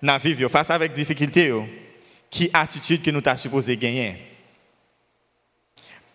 nous 0.00 0.18
vivons, 0.18 0.48
face 0.48 0.70
avec 0.70 0.92
difficulté, 0.92 1.52
qui 2.30 2.48
attitude 2.52 3.02
que 3.02 3.10
nous 3.10 3.20
avons 3.24 3.36
supposé 3.36 3.76
gagner? 3.76 4.18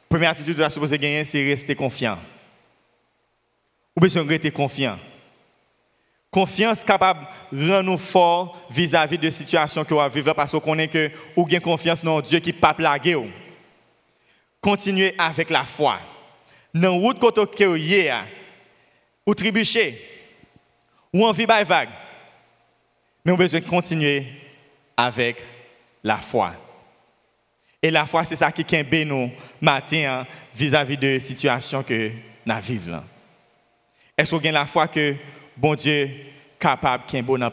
Première 0.07 0.31
attitude 0.31 0.55
que 0.55 0.63
nous 0.63 0.69
supposé 0.69 0.97
gagner, 0.97 1.23
c'est 1.23 1.45
rester 1.45 1.75
confiant. 1.75 2.17
Ou 3.95 3.99
besoin 4.01 4.25
rester 4.25 4.49
confiant. 4.49 4.97
Confiance 6.31 6.83
capable 6.83 7.27
de 7.51 7.69
rendre 7.69 7.91
nous 7.91 7.97
forts 7.97 8.55
vis-à-vis 8.69 9.17
de 9.17 9.31
situations 9.31 9.83
que 9.83 9.93
nous 9.93 10.09
vivre 10.09 10.33
parce 10.33 10.51
qu'on 10.51 10.59
connaît 10.59 10.87
que 10.87 11.09
ou 11.35 11.47
confiance 11.61 12.03
dans 12.03 12.21
Dieu 12.21 12.39
qui 12.39 12.53
pas 12.53 12.73
plaguer. 12.73 13.17
Continuez 14.61 15.15
avec 15.17 15.49
la 15.49 15.63
foi. 15.63 15.99
Dans 16.73 16.97
route 16.99 17.19
que 17.19 17.63
vous 17.63 18.29
ou 19.25 19.33
trébucher, 19.33 19.99
ou 21.13 21.25
envie 21.25 21.45
de 21.45 21.63
vague. 21.63 21.89
Mais 23.25 23.31
on 23.31 23.37
besoin 23.37 23.59
de 23.59 23.65
continuer 23.65 24.25
avec 24.95 25.37
la 26.03 26.17
foi. 26.17 26.53
Et 27.81 27.91
la 27.91 28.05
foi, 28.05 28.25
c'est 28.25 28.35
ça 28.35 28.51
qui 28.51 28.61
est 28.61 29.05
nous 29.05 29.31
matin 29.61 30.21
hein, 30.21 30.27
vis-à-vis 30.53 30.97
de 30.97 31.19
situations 31.19 31.81
que 31.81 32.11
nous 32.45 32.61
vivons. 32.61 33.03
Est-ce 34.17 34.35
qu'on 34.35 34.49
a 34.49 34.51
la 34.51 34.65
foi 34.65 34.87
que 34.87 35.15
bon 35.59 35.75
Dieu 35.75 36.09
capable 36.57 37.03
de 37.11 37.21
bon 37.21 37.37
la 37.37 37.51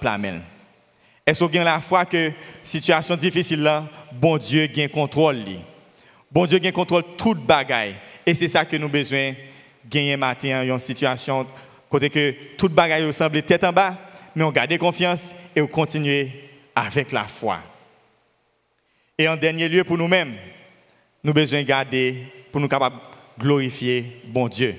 Est-ce 1.26 1.44
qu'on 1.44 1.60
a 1.60 1.64
la 1.64 1.80
foi 1.80 2.04
que 2.04 2.32
situation 2.62 3.16
difficile 3.16 3.62
là, 3.62 3.84
bon 4.12 4.38
Dieu 4.38 4.68
a 4.76 4.88
contrôle 4.88 5.44
Bon 6.30 6.46
Dieu 6.46 6.60
a 6.62 6.72
contrôle 6.72 7.02
toute 7.16 7.44
bagaille 7.44 7.96
et 8.24 8.34
c'est 8.34 8.48
ça 8.48 8.64
que 8.64 8.76
nous 8.76 8.88
besoin 8.88 9.32
gagner 9.88 10.16
matin 10.16 10.62
une 10.62 10.80
situation 10.80 11.46
côté 11.88 12.10
que 12.10 12.34
toute 12.56 12.72
bagaille 12.72 13.12
semble 13.12 13.42
tête 13.42 13.64
en 13.64 13.72
bas, 13.72 13.96
mais 14.34 14.44
on 14.44 14.50
garde 14.50 14.76
confiance 14.78 15.34
et 15.54 15.60
on 15.60 15.66
continue 15.66 16.30
avec 16.74 17.12
la 17.12 17.24
foi. 17.24 17.60
Et 19.18 19.28
en 19.28 19.36
dernier 19.36 19.68
lieu, 19.68 19.82
pour 19.82 19.96
nous-mêmes, 19.96 20.34
nous 21.24 21.32
besoin 21.32 21.62
de 21.62 21.66
garder 21.66 22.24
pour 22.52 22.60
nous 22.60 22.68
capables 22.68 22.96
glorifier 23.38 24.20
bon 24.26 24.48
Dieu. 24.48 24.76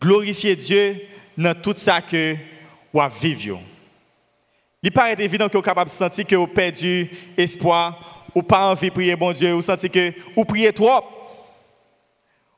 Glorifier 0.00 0.56
Dieu 0.56 1.00
dans 1.36 1.54
tout 1.60 1.74
ça 1.76 2.00
que 2.00 2.36
vous 2.92 3.00
vivez. 3.20 3.56
Il 4.82 4.92
paraît 4.92 5.16
évident 5.18 5.48
que 5.48 5.56
vous 5.56 5.62
capable 5.62 5.90
de 5.90 5.94
sentir 5.94 6.26
que 6.26 6.36
vous 6.36 6.46
perdu 6.46 7.10
espoir, 7.36 8.24
ou 8.34 8.42
pas 8.42 8.70
envie 8.70 8.88
de 8.88 8.92
prier 8.92 9.16
bon 9.16 9.32
Dieu, 9.32 9.54
ou 9.54 9.62
sentez 9.62 9.88
que 9.88 10.12
vous 10.36 10.44
priez 10.44 10.72
trop. 10.72 11.02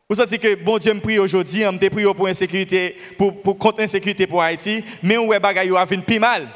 Vous 0.09 0.17
sentez 0.17 0.39
que 0.39 0.55
bon 0.57 0.79
Dieu 0.79 0.93
me 0.93 1.01
prie 1.01 1.19
aujourd'hui, 1.19 1.63
je 1.63 1.71
me 1.71 1.89
prie 1.89 2.05
pour 2.15 2.27
insécurité, 2.27 2.97
pour, 3.17 3.41
pour 3.41 3.57
contre 3.59 3.81
l'insécurité 3.81 4.27
pour 4.27 4.43
Haïti, 4.43 4.83
mais 5.03 5.17
où 5.17 5.33
est 5.33 5.41
bagaille 5.41 5.75
a 5.77 5.85
vu 5.85 5.99
plus 5.99 6.19
mal. 6.19 6.49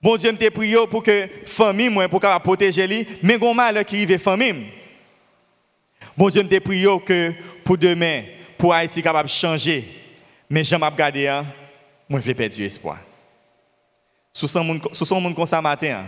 Bon 0.00 0.16
Dieu 0.16 0.32
me 0.32 0.50
prie 0.50 0.74
pour 0.90 1.02
que 1.02 1.28
famille 1.44 1.88
moi 1.88 2.08
pour 2.08 2.20
protéger 2.20 2.86
lui, 2.86 3.06
mais 3.22 3.38
gon 3.38 3.52
mal 3.52 3.84
qui 3.84 3.96
arrive 3.96 4.18
famille. 4.18 4.66
Bon 6.16 6.28
Dieu 6.28 6.42
me 6.42 6.60
prie 6.60 6.86
pour 7.64 7.76
demain 7.76 8.22
pour 8.56 8.72
Haïti 8.72 9.02
capable 9.02 9.28
changer. 9.28 9.97
Mais 10.50 10.64
j'aime 10.64 10.82
regarder 10.82 11.28
hein, 11.28 11.46
moi 12.08 12.20
je 12.20 12.26
vais 12.26 12.34
perdre 12.34 12.60
espoir. 12.60 12.98
Sous 14.32 14.48
son 14.48 15.20
monde 15.20 15.34
comme 15.34 15.46
ça 15.46 15.60
matin. 15.60 16.04
Hein, 16.04 16.06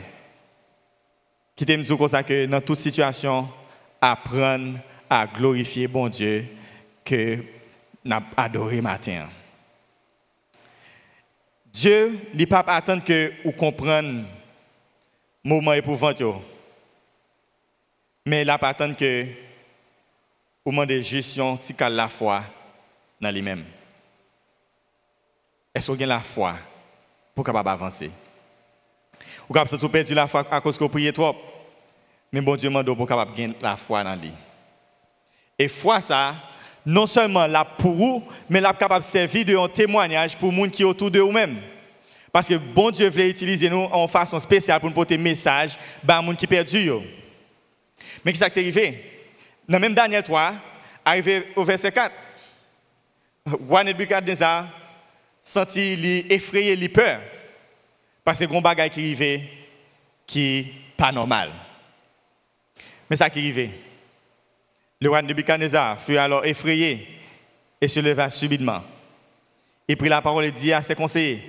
qui 1.56 1.66
t'aime 1.66 1.82
dire 1.82 1.98
comme 1.98 2.08
ça 2.08 2.22
que 2.22 2.46
dans 2.46 2.60
toute 2.60 2.78
situation 2.78 3.48
apprendre 4.00 4.78
à 5.10 5.26
glorifier 5.26 5.88
bon 5.88 6.08
Dieu 6.08 6.46
que 7.04 7.44
n'a 8.04 8.22
adoré 8.36 8.80
matin. 8.80 9.28
Dieu 11.72 12.18
ne 12.32 12.44
pas 12.46 12.60
attendre 12.60 13.04
que 13.04 13.32
vous 13.44 13.52
compreniez 13.52 14.22
le 15.44 15.48
moment 15.48 15.74
épouvantable. 15.74 16.40
Mais 18.24 18.42
il 18.42 18.46
pas 18.46 18.68
attendre 18.68 18.96
que 18.96 19.26
vous 20.64 20.72
demandez 20.72 21.02
juste 21.02 21.38
la 21.80 22.08
foi 22.08 22.42
dans 23.20 23.30
lui-même. 23.30 23.64
Est-ce 25.80 25.90
avez 25.92 26.04
la 26.04 26.20
foi 26.20 26.56
pour 27.34 27.42
capable 27.42 27.70
avancer? 27.70 28.10
Vous 29.48 29.58
avez 29.58 29.88
perdu 29.88 30.12
la 30.12 30.26
foi 30.26 30.44
à 30.50 30.60
cause 30.60 30.76
que 30.76 30.84
vous 30.84 30.90
priez 30.90 31.10
trop? 31.10 31.34
Mais 32.30 32.42
bon 32.42 32.54
Dieu 32.54 32.68
demande 32.68 32.94
pour 32.94 33.06
capable 33.06 33.34
gagner 33.34 33.54
la 33.62 33.78
foi 33.78 34.04
dans 34.04 34.14
lui. 34.14 34.30
Et 35.58 35.68
foi 35.68 36.02
ça, 36.02 36.34
non 36.84 37.06
seulement 37.06 37.46
là 37.46 37.64
pour 37.64 37.94
vous, 37.94 38.22
mais 38.50 38.60
là 38.60 38.74
capable 38.74 39.02
de 39.02 39.08
servir 39.08 39.46
de 39.46 39.56
un 39.56 39.68
témoignage 39.68 40.36
pour 40.36 40.52
gens 40.52 40.68
qui 40.68 40.84
autour 40.84 41.10
de 41.10 41.20
vous-même. 41.20 41.62
Parce 42.30 42.46
que 42.46 42.56
bon 42.56 42.90
Dieu 42.90 43.08
voulait 43.08 43.30
utiliser 43.30 43.70
nous 43.70 43.88
en 43.90 44.06
façon 44.06 44.38
spéciale 44.38 44.80
pour 44.80 44.90
nous 44.90 44.94
porter 44.94 45.16
message 45.16 45.78
à 46.06 46.20
gens 46.20 46.34
qui 46.34 46.46
perdu. 46.46 46.90
Mais 48.22 48.34
qu'est-ce 48.34 48.44
qui 48.50 48.58
est 48.60 48.62
arrivé? 48.62 49.30
Dans 49.66 49.80
même 49.80 49.94
Daniel 49.94 50.22
3, 50.22 50.52
arrivé 51.06 51.46
au 51.56 51.64
verset 51.64 51.90
4, 51.90 52.14
Juan 53.66 53.86
Nebuchadnezzar 53.86 54.66
senti 55.42 56.26
effrayé, 56.28 56.76
li 56.76 56.88
peur. 56.88 57.20
Parce 58.24 58.38
que 58.38 58.54
un 58.54 58.60
bagage 58.60 58.90
qui 58.90 59.00
arrivait 59.00 59.42
qui 60.26 60.72
pas 60.96 61.10
normal. 61.10 61.50
Mais 63.08 63.16
ça 63.16 63.28
qui 63.30 63.40
arrivait. 63.40 63.70
Le 65.00 65.08
roi 65.08 65.22
Nebuchadnezzar 65.22 65.98
fut 65.98 66.16
alors 66.16 66.44
effrayé 66.44 67.06
et 67.80 67.88
se 67.88 68.00
leva 68.00 68.30
subitement. 68.30 68.82
Il 69.88 69.96
prit 69.96 70.08
la 70.08 70.20
parole 70.20 70.44
et 70.44 70.52
dit 70.52 70.72
à 70.72 70.82
ses 70.82 70.94
conseillers, 70.94 71.42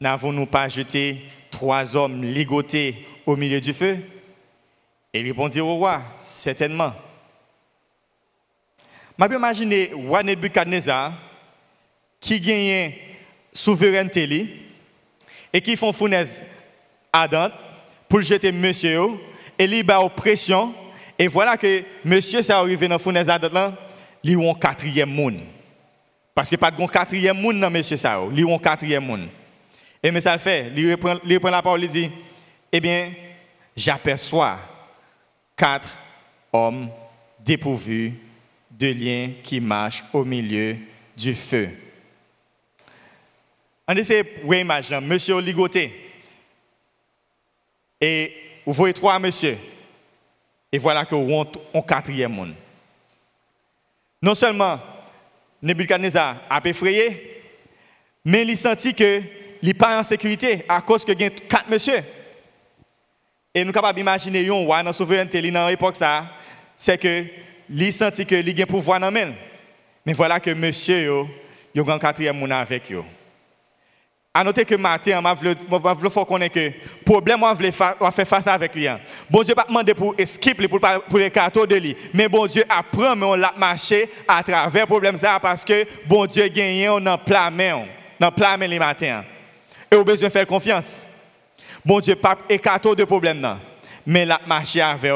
N'avons-nous 0.00 0.46
pas 0.46 0.68
jeté 0.68 1.22
trois 1.50 1.94
hommes 1.94 2.24
ligotés 2.24 3.06
au 3.26 3.36
milieu 3.36 3.60
du 3.60 3.72
feu? 3.72 3.98
Et 5.12 5.20
il 5.20 5.26
répondit 5.26 5.60
au 5.60 5.76
roi, 5.76 6.02
certainement. 6.18 6.92
Je 9.16 9.24
peux 9.24 9.36
imaginer 9.36 9.92
roi 9.94 10.22
Nebuchadnezzar 10.24 11.12
qui 12.24 12.40
gagne 12.40 12.94
souveraineté 13.52 14.48
et 15.52 15.60
qui 15.60 15.76
font 15.76 15.92
fournaise 15.92 16.42
ardente 17.12 17.52
pour 18.08 18.22
jeter 18.22 18.50
monsieur 18.50 19.10
et 19.58 19.64
il 19.64 19.90
a 19.90 20.02
oppression 20.02 20.74
et 21.18 21.26
voilà 21.28 21.58
que 21.58 21.82
monsieur 22.02 22.40
s'est 22.40 22.54
arrivé 22.54 22.88
dans 22.88 22.98
fournaise 22.98 23.28
ardente 23.28 23.52
là, 23.52 23.74
il 24.22 24.38
a 24.38 24.50
un 24.50 24.54
quatrième 24.54 25.10
monde. 25.10 25.40
Parce 26.34 26.48
que 26.48 26.56
pas 26.56 26.70
de 26.70 26.86
quatrième 26.86 27.38
monde 27.38 27.60
dans 27.60 27.70
monsieur 27.70 27.98
ça, 27.98 28.14
a 28.14 28.20
un 28.20 28.58
quatrième 28.58 29.04
monde. 29.04 29.28
Et 30.02 30.10
mais 30.10 30.22
ça 30.22 30.32
le 30.32 30.38
fait, 30.38 30.72
il 30.74 30.90
reprend, 30.92 31.16
il 31.26 31.34
reprend 31.34 31.50
la 31.50 31.60
parole, 31.60 31.84
il 31.84 31.88
dit 31.88 32.10
"Eh 32.72 32.80
bien, 32.80 33.12
j'aperçois 33.76 34.58
quatre 35.54 35.94
hommes 36.54 36.88
dépourvus 37.38 38.14
de 38.70 38.86
liens 38.86 39.30
qui 39.42 39.60
marchent 39.60 40.04
au 40.14 40.24
milieu 40.24 40.78
du 41.14 41.34
feu." 41.34 41.83
On 43.86 43.94
essaie 43.94 44.22
de 44.22 44.54
imaginer 44.54 45.00
monsieur 45.00 45.40
ligoté. 45.40 45.92
Et 48.00 48.32
vous 48.64 48.72
voyez 48.72 48.94
trois 48.94 49.18
monsieur. 49.18 49.58
Et 50.72 50.78
voilà 50.78 51.04
que 51.04 51.14
vous 51.14 51.44
un 51.74 51.82
quatrième 51.82 52.32
monde. 52.32 52.54
Non 54.22 54.34
seulement 54.34 54.80
Nebuchadnezzar 55.62 56.42
a 56.48 56.60
effrayé, 56.64 57.42
mais 58.24 58.42
il 58.42 58.56
sentit 58.56 58.94
que 58.94 59.20
n'est 59.62 59.74
pas 59.74 59.98
en 59.98 60.02
sécurité 60.02 60.64
à 60.68 60.80
cause 60.80 61.04
que 61.04 61.12
quatre 61.12 61.68
monsieur. 61.68 62.02
Et 63.54 63.60
nous 63.60 63.66
sommes 63.66 63.74
capables 63.74 63.96
d'imaginer 63.96 64.48
un 64.48 64.52
roi 64.52 64.78
dans 64.78 64.86
la 64.86 64.92
souveraineté 64.92 65.50
dans 65.50 65.68
l'époque 65.68 65.96
c'est 66.76 66.98
que 66.98 67.24
il 67.70 67.92
sentit 67.92 68.26
que 68.26 68.34
il 68.34 68.60
a 68.60 68.64
un 68.64 68.66
pouvoir 68.66 68.98
dans 68.98 69.12
Mais 70.04 70.12
voilà 70.12 70.40
que 70.40 70.50
monsieur, 70.50 71.26
il 71.74 71.80
y 71.80 71.90
a 71.90 71.94
un 71.94 71.98
quatrième 71.98 72.36
monde 72.36 72.52
avec 72.52 72.90
eux. 72.92 73.04
À 74.36 74.42
noter 74.42 74.64
que 74.64 74.74
matin, 74.74 75.22
je 75.40 76.00
veux 76.00 76.10
faire 76.10 76.26
connaître 76.26 76.56
que 76.56 76.72
problème, 77.04 77.44
on 77.44 77.54
veut 77.54 77.70
faire 77.70 77.94
face 78.26 78.48
avec 78.48 78.74
lui. 78.74 78.88
Hein. 78.88 78.98
Bon 79.30 79.44
Dieu 79.44 79.54
pas 79.54 79.64
demandé 79.68 79.94
pour 79.94 80.12
esquiver, 80.18 80.66
pour, 80.66 80.80
pour 80.80 81.18
les 81.20 81.30
cartons 81.30 81.64
de 81.64 81.76
lui. 81.76 81.96
Mais 82.12 82.28
bon 82.28 82.44
Dieu 82.48 82.64
apprend, 82.68 83.14
mais 83.14 83.26
on 83.26 83.36
l'a 83.36 83.54
marché 83.56 84.10
à 84.26 84.42
travers 84.42 84.82
le 84.82 84.86
problème 84.88 85.16
ça 85.16 85.38
parce 85.40 85.64
que 85.64 85.86
bon 86.06 86.26
Dieu 86.26 86.48
gagne, 86.48 86.88
on 86.88 87.06
en 87.06 87.16
plein 87.16 87.48
main. 87.48 87.84
Dans 88.18 88.32
plein 88.32 88.56
main 88.56 88.66
les 88.66 88.80
matins. 88.80 89.24
Et 89.88 89.94
on 89.94 90.00
a 90.00 90.04
besoin 90.04 90.26
de 90.26 90.32
faire 90.32 90.46
confiance. 90.48 91.06
Bon 91.84 92.00
Dieu 92.00 92.16
pas 92.16 92.36
écarté 92.48 92.92
de 92.92 93.04
problème. 93.04 93.60
Mais 94.04 94.26
l'a 94.26 94.40
marché 94.48 94.80
avec 94.80 95.12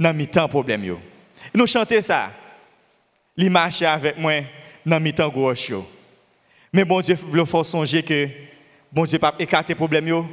dans 0.00 0.14
mi-temps 0.14 0.48
problème 0.48 0.84
yo. 0.84 0.98
Nous 1.54 1.66
chanter 1.66 2.00
ça. 2.00 2.30
Il 3.36 3.50
marchait 3.50 3.84
avec 3.84 4.16
moi 4.16 4.40
dans 4.86 5.00
mi-temps 5.00 5.30
yo. 5.68 5.86
Mais 6.72 6.86
bon 6.86 7.02
Dieu 7.02 7.18
veut 7.30 7.44
faire 7.44 7.66
songer 7.66 8.02
que 8.02 8.26
bon 8.94 9.04
Dieu 9.04 9.18
pas 9.18 9.34
écarter 9.38 9.74
problème 9.74 10.26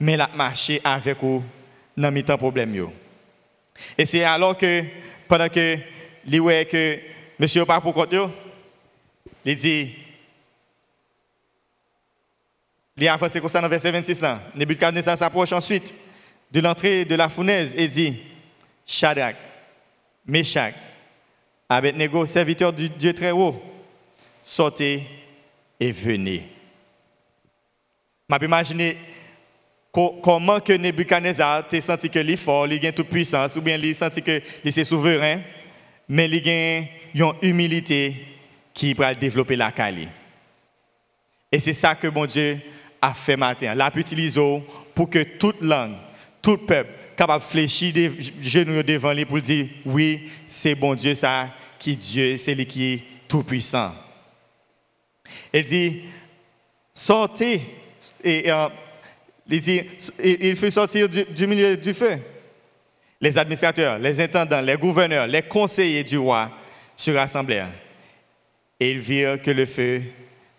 mais 0.00 0.14
il 0.14 0.20
a 0.20 0.28
marché 0.34 0.80
avec 0.82 1.18
vous 1.22 1.42
dans 1.96 2.10
mi-temps 2.10 2.36
problème 2.36 2.74
yo. 2.74 2.92
Et 3.96 4.04
c'est 4.04 4.24
alors 4.24 4.56
que 4.56 4.82
pendant 5.28 5.48
que 5.48 5.78
voit 6.38 6.64
que 6.64 6.98
monsieur 7.38 7.64
pas 7.64 7.80
pour 7.80 7.94
compte 7.94 8.14
il 9.44 9.56
dit 9.56 9.94
il 12.96 13.06
a 13.06 13.14
avancé 13.14 13.40
comme 13.40 13.48
ça 13.48 13.60
dans 13.60 13.68
verset 13.68 13.92
26 13.92 14.20
là. 14.20 14.42
S'approche 15.16 15.52
ensuite 15.52 15.94
de 16.50 16.60
l'entrée 16.60 17.04
de 17.04 17.14
la 17.14 17.28
fournaise 17.28 17.74
et 17.76 17.86
dit 17.86 18.16
Shadrach, 18.84 19.36
Meshach, 20.26 20.74
Abednego, 21.68 22.26
serviteur 22.26 22.72
du 22.72 22.88
Dieu 22.88 23.12
très 23.12 23.30
haut, 23.30 23.62
sortez 24.42 25.04
et 25.78 25.92
venez. 25.92 26.57
Je 28.30 28.44
imaginer 28.44 28.96
comment 29.90 30.60
que 30.60 30.74
Nebuchadnezzar 30.74 31.64
a 31.72 31.80
senti 31.80 32.10
que 32.10 32.18
est 32.18 32.36
fort, 32.36 32.66
il 32.66 32.86
a 32.86 32.92
toute 32.92 33.08
puissance, 33.08 33.56
ou 33.56 33.62
bien 33.62 33.78
il 33.78 33.94
senti 33.94 34.20
que 34.20 34.42
est 34.62 34.84
souverain, 34.84 35.40
mais 36.06 36.26
il 36.28 36.48
a 36.48 36.84
une 37.14 37.32
humilité 37.40 38.16
qui 38.74 38.92
va 38.92 39.14
développer 39.14 39.56
la 39.56 39.72
qualité. 39.72 40.08
Et 41.50 41.58
c'est 41.58 41.72
ça 41.72 41.94
que 41.94 42.08
mon 42.08 42.26
Dieu 42.26 42.60
a 43.00 43.14
fait 43.14 43.38
matin. 43.38 43.74
L'a 43.74 43.90
utilisé 43.94 44.62
pour 44.94 45.08
que 45.08 45.22
toute 45.22 45.62
langue, 45.62 45.96
tout 46.42 46.58
peuple, 46.58 46.90
capable 47.16 47.42
de 47.42 47.48
fléchir 47.48 47.94
des 47.94 48.12
genoux 48.42 48.82
devant 48.82 49.14
lui 49.14 49.24
pour 49.24 49.40
dire 49.40 49.68
oui, 49.86 50.28
c'est 50.46 50.74
bon 50.74 50.94
Dieu 50.94 51.14
ça 51.14 51.48
qui 51.78 51.96
Dieu, 51.96 52.36
c'est 52.36 52.54
lui 52.54 52.66
qui 52.66 52.92
est 52.92 53.02
tout 53.26 53.42
puissant. 53.42 53.94
Il 55.50 55.64
dit 55.64 56.02
sortez 56.92 57.62
et 58.22 58.50
euh, 58.50 58.68
il 59.48 59.60
dit 59.60 59.82
il 60.22 60.56
fait 60.56 60.70
sortir 60.70 61.08
du, 61.08 61.46
milieu 61.46 61.76
du 61.76 61.94
feu 61.94 62.18
les 63.20 63.36
administrateurs, 63.36 63.98
les 63.98 64.20
intendants, 64.20 64.60
les 64.60 64.76
gouverneurs, 64.76 65.26
les 65.26 65.42
conseillers 65.42 66.04
du 66.04 66.18
roi 66.18 66.50
se 66.94 67.10
rassemblèrent 67.10 67.72
et 68.78 68.90
ils 68.92 68.98
virent 68.98 69.42
que 69.42 69.50
le 69.50 69.66
feu 69.66 70.02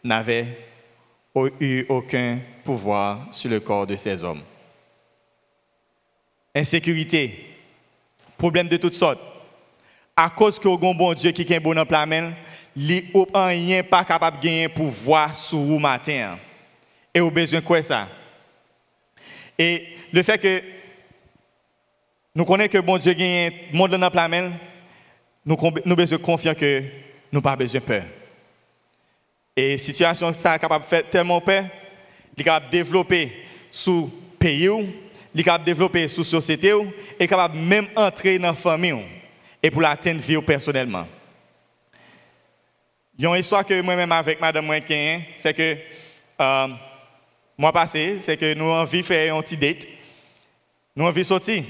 n'avait 0.04 0.58
eu 1.60 1.86
aucun 1.88 2.40
pouvoir 2.64 3.28
sur 3.32 3.50
le 3.50 3.60
corps 3.60 3.88
de 3.88 3.96
ces 3.96 4.24
hommes. 4.24 4.42
Insécurité, 6.54 7.46
problème 8.38 8.68
de 8.68 8.78
toutes 8.78 8.96
sortes. 8.96 9.20
À 10.16 10.30
cause 10.30 10.60
que 10.60 10.68
le 10.68 10.76
bon 10.76 11.14
Dieu 11.14 11.32
qui 11.32 11.44
est 11.44 11.56
un 11.56 11.62
bon 11.62 11.78
il 12.76 13.12
rien 13.34 13.84
pas 13.84 14.04
capable 14.04 14.40
de 14.40 14.44
gagner 14.44 14.68
pouvoir 14.68 15.34
sur 15.34 15.60
vous 15.60 15.80
matin. 15.80 16.38
Et 17.20 17.22
au 17.22 17.30
besoin 17.30 17.60
quoi 17.60 17.84
ça? 17.84 18.08
Et 19.58 19.88
le 20.14 20.24
fait 20.24 20.38
que 20.38 20.62
nous 22.34 22.46
connaissons 22.46 22.72
que 22.72 22.78
bon 22.78 22.98
Dieu 22.98 23.12
gagne 23.12 23.52
monde 23.74 23.94
dans 23.98 24.10
plein 24.10 24.54
nous 25.46 25.58
nous 25.84 25.96
besoin 25.98 26.18
confier 26.18 26.56
que 26.56 26.82
nous 27.30 27.42
pas 27.42 27.58
besoin 27.58 27.82
peur. 27.82 28.06
Et 29.54 29.78
situation 29.78 30.32
ça 30.38 30.58
capable 30.58 30.86
de 30.86 30.90
faire 30.90 31.10
tellement 31.10 31.42
peur, 31.42 31.66
il 32.38 32.42
est 32.42 32.44
capable 32.46 32.68
de 32.68 32.72
développer 32.72 33.34
sous 33.70 34.10
pays, 34.40 34.70
il 35.36 35.42
est 35.42 35.44
capable 35.44 35.66
de 35.66 35.72
développer 35.72 36.08
sous 36.08 36.24
société, 36.24 36.72
et 37.20 37.28
capable 37.28 37.58
même 37.58 37.90
entrer 37.98 38.40
dans 38.40 38.48
la 38.48 38.54
famille 38.54 39.04
et 39.62 39.70
pour 39.70 39.82
l'atteindre 39.82 40.22
vie 40.22 40.42
personnellement. 40.42 41.06
Il 43.18 43.26
y 43.26 43.28
a 43.28 43.30
une 43.32 43.42
histoire 43.42 43.66
que 43.66 43.82
moi-même 43.82 44.14
avec 44.14 44.40
Madame 44.40 44.66
Moinquin, 44.66 45.20
c'est 45.36 45.54
que 45.54 45.76
euh, 46.40 46.68
mois 47.60 47.74
passé, 47.74 48.18
c'est 48.22 48.38
que 48.38 48.54
nous 48.54 48.64
avons 48.64 48.82
envie 48.82 49.02
de 49.02 49.06
faire 49.06 49.36
un 49.36 49.42
petit 49.42 49.58
date. 49.58 49.86
Nous 50.96 51.04
avons 51.04 51.12
envie 51.12 51.22
de 51.22 51.28
sortir. 51.28 51.64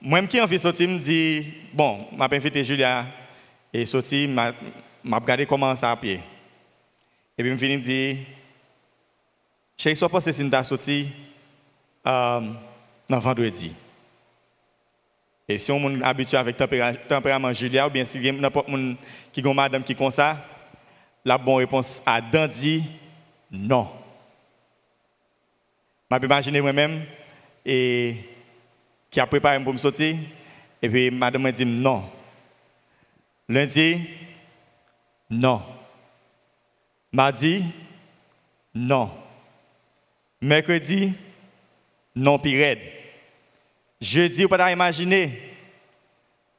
Moi-même 0.00 0.28
qui 0.28 0.36
ai 0.36 0.40
envie 0.40 0.56
de 0.56 0.62
sortir, 0.62 0.88
me 0.88 0.98
dit, 0.98 1.52
bon, 1.72 2.06
je 2.12 2.16
vais 2.16 2.36
invité 2.36 2.62
Julia 2.62 3.06
et 3.72 3.84
sortir, 3.84 4.28
je 4.28 4.34
vais 4.34 5.16
regarder 5.16 5.46
comment 5.46 5.74
ça 5.74 5.90
a 5.90 5.96
pied. 5.96 6.20
Et 7.36 7.42
puis, 7.42 7.58
je 7.58 7.66
me 7.66 7.78
dit, 7.78 8.18
je 9.76 9.88
ne 9.88 9.94
sais 9.94 10.08
pas 10.08 10.20
si 10.20 10.32
c'est 10.32 10.64
sorti 10.64 11.08
euh, 12.06 12.40
vendredi. 13.08 13.74
Et 15.48 15.58
si 15.58 15.72
on 15.72 16.00
est 16.00 16.04
habitué 16.04 16.36
avec 16.36 16.56
tempérament 16.56 17.52
Julia, 17.52 17.88
ou 17.88 17.90
bien 17.90 18.04
si 18.04 18.20
n'importe 18.20 18.68
qui 19.32 19.40
a 19.40 19.48
une 19.48 19.54
madame 19.54 19.82
qui 19.82 19.92
est 19.92 19.96
comme 19.96 20.12
ça, 20.12 20.38
la 21.24 21.36
bonne 21.36 21.56
réponse 21.56 22.00
à 22.06 22.20
Dandy, 22.20 22.84
non. 23.50 24.03
Je 26.10 26.18
peux 26.18 26.26
imaginer 26.26 26.60
moi-même 26.60 27.04
et 27.64 28.16
qui 29.10 29.20
a 29.20 29.26
préparé 29.26 29.62
pour 29.62 29.72
me 29.72 29.78
sortir, 29.78 30.16
et 30.82 30.88
puis 30.88 31.10
madame 31.10 31.42
m'a 31.42 31.52
dit 31.52 31.64
non. 31.64 32.04
Lundi, 33.48 34.00
non. 35.30 35.62
Mardi, 37.12 37.64
non. 38.74 39.10
Mercredi, 40.40 41.12
non 42.14 42.38
pire. 42.38 42.76
Jeudi, 44.00 44.42
vous 44.42 44.48
pouvez 44.48 44.72
imaginer, 44.72 45.40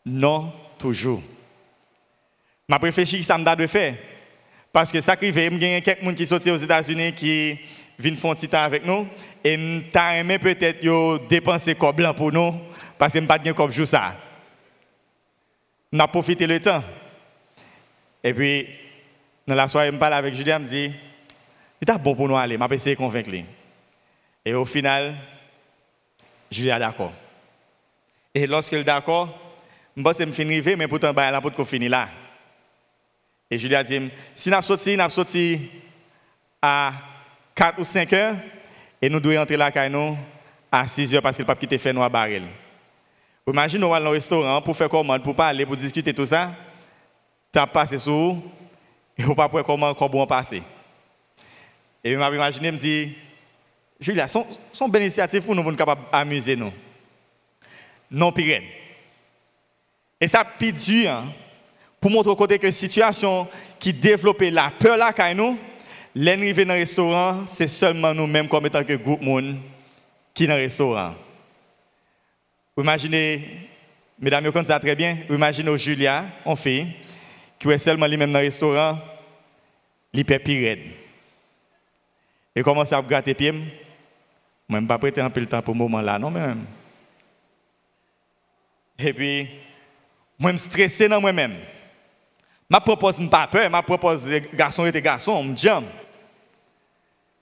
non 0.05 0.51
toujours. 0.77 1.21
Je 2.67 2.75
réfléchi 2.75 3.23
ça 3.23 3.37
me 3.37 3.55
de 3.55 3.67
faire. 3.67 3.95
Parce 4.71 4.91
que 4.91 4.99
ça 5.01 5.13
arrive, 5.13 5.37
il 5.37 5.63
y 5.63 5.75
a 5.75 5.81
quelqu'un 5.81 6.13
qui 6.13 6.25
sont 6.25 6.35
aux 6.35 6.57
États-Unis 6.57 7.13
qui 7.13 7.59
viennent 7.97 8.15
faire 8.15 8.31
un 8.31 8.35
temps 8.35 8.63
avec 8.63 8.85
nous. 8.85 9.07
Et 9.43 9.57
nous 9.57 9.83
aimé 10.15 10.39
peut-être 10.39 10.81
dépenser 11.27 11.75
comme 11.75 11.95
blanc 11.95 12.13
pour 12.13 12.31
nous. 12.31 12.53
Parce 12.97 13.13
que 13.13 13.19
nous 13.19 13.27
pas 13.27 13.39
de 13.39 13.51
comme 13.51 13.71
jour 13.71 13.87
ça. 13.87 14.15
On 15.91 15.99
a 15.99 16.07
profité 16.07 16.47
le 16.47 16.59
temps. 16.59 16.83
Et 18.23 18.33
puis, 18.33 18.67
dans 19.47 19.55
la 19.55 19.67
soirée, 19.67 19.91
je 19.91 19.97
parle 19.97 20.13
avec 20.13 20.33
Julien, 20.33 20.57
je 20.57 20.63
me 20.63 20.67
dis, 20.67 20.91
c'est 21.79 21.97
bon 21.99 22.15
pour 22.15 22.27
nous 22.27 22.35
aller, 22.35 22.57
je 22.59 22.83
vais 22.83 22.95
convaincre. 22.95 23.29
Et 24.43 24.53
au 24.53 24.65
final, 24.65 25.15
Julien 26.49 26.77
est 26.77 26.79
d'accord. 26.79 27.13
Et 28.33 28.47
lorsque 28.47 28.73
est 28.73 28.83
d'accord, 28.83 29.29
je 29.95 30.01
pense 30.01 30.17
que 30.17 30.25
je 30.25 30.75
mais 30.75 30.87
pourtant, 30.87 31.13
ben, 31.13 31.31
la 31.31 31.39
pour 31.39 31.67
finir 31.67 31.91
là. 31.91 32.09
Et 33.49 33.57
Julie 33.57 33.75
a 33.75 33.83
dit, 33.83 34.09
si 34.33 34.49
nous 34.49 34.61
sorti, 34.61 34.97
nous 34.97 35.09
sorti 35.09 35.69
à 36.61 36.93
4 37.55 37.79
ou 37.79 37.83
5 37.83 38.13
heures, 38.13 38.35
et 39.01 39.09
nous 39.09 39.19
devons 39.19 39.41
entrer 39.41 39.57
là 39.57 39.71
à 40.71 40.87
6 40.87 41.15
heures 41.15 41.21
parce 41.21 41.37
que 41.37 41.41
le 41.41 41.47
pape 41.47 41.59
qui 41.59 41.77
fait 41.77 41.93
nous 41.93 42.03
à 42.03 42.09
baril. 42.09 42.43
Vous 43.45 43.53
imaginez, 43.53 43.81
nous 43.81 43.93
allons 43.93 44.09
au 44.09 44.13
restaurant 44.13 44.61
pour 44.61 44.75
faire 44.75 44.89
commande, 44.89 45.23
pour 45.23 45.35
parler, 45.35 45.65
pour 45.65 45.75
discuter 45.75 46.13
tout 46.13 46.25
ça. 46.25 46.51
Tu 47.53 47.59
as 47.59 47.67
passé 47.67 47.97
sur 47.97 48.37
et 49.17 49.23
vous 49.23 49.35
pas 49.35 49.49
comment 49.63 49.93
comment 49.93 50.27
passer. 50.27 50.61
Et 52.03 52.11
je 52.11 52.17
m'imagine, 52.17 52.63
me 52.63 52.77
dit, 52.77 53.15
Julia, 53.99 54.27
son, 54.27 54.45
son 54.71 54.89
belle 54.89 55.03
initiative 55.03 55.41
pour 55.41 55.55
nous, 55.55 55.61
pour 55.63 55.71
nous 55.71 55.77
capables 55.77 56.01
d'amuser 56.11 56.55
nous. 56.55 56.73
Non, 58.11 58.31
pire. 58.31 58.61
Et 60.19 60.27
ça, 60.27 60.43
plus 60.43 60.71
dur, 60.71 61.11
hein, 61.11 61.25
pour 61.99 62.11
montrer 62.11 62.35
côté 62.35 62.59
que 62.59 62.69
situation 62.71 63.47
qui 63.79 63.93
développe 63.93 64.41
la 64.41 64.71
peur 64.77 64.97
là, 64.97 65.13
quand 65.13 65.33
nous, 65.33 65.57
l'arrivée 66.15 66.65
dans 66.65 66.73
le 66.73 66.79
restaurant, 66.79 67.45
c'est 67.45 67.67
seulement 67.67 68.13
nous-mêmes 68.13 68.47
comme 68.47 68.65
étant 68.65 68.83
que 68.83 68.93
groupe 68.93 69.21
monde 69.21 69.57
qui 70.33 70.47
dans 70.47 70.55
le 70.55 70.61
restaurant. 70.61 71.13
Vous 72.75 72.83
imaginez, 72.83 73.69
mesdames, 74.19 74.47
vous 74.47 74.65
ça 74.65 74.79
très 74.79 74.95
bien, 74.95 75.17
vous 75.27 75.35
imaginez 75.35 75.77
Julia, 75.77 76.25
on 76.45 76.55
fait, 76.55 76.87
qui 77.59 77.69
est 77.69 77.77
seulement 77.77 78.07
lui-même 78.07 78.31
dans 78.31 78.39
le 78.39 78.45
restaurant, 78.45 78.97
l'hyper 80.13 80.39
pire. 80.41 80.77
Et 82.55 82.61
commence 82.61 82.93
à 82.93 83.01
gratter 83.01 83.33
pied? 83.33 83.51
Moi, 83.51 84.79
je 84.79 84.83
ne 84.83 84.87
pas 84.87 84.97
prêter 84.97 85.21
un 85.21 85.29
peu 85.29 85.41
le 85.41 85.45
temps 85.45 85.61
pour 85.61 85.73
ce 85.73 85.77
moment 85.77 86.01
là, 86.01 86.17
non, 86.17 86.31
même. 86.31 86.65
Et 88.97 89.13
puis, 89.13 89.47
moi, 90.39 90.51
je 90.53 90.57
suis 90.57 90.69
stressé 90.69 91.07
dans 91.07 91.21
moi-même. 91.21 91.55
Je 92.69 92.77
propose 92.79 93.29
pas 93.29 93.47
peur, 93.47 93.69
je 93.71 93.81
propose 93.81 94.29
garçon 94.53 94.85
et 94.85 95.01
garçon, 95.01 95.53
je 95.55 95.61
jam. 95.63 95.85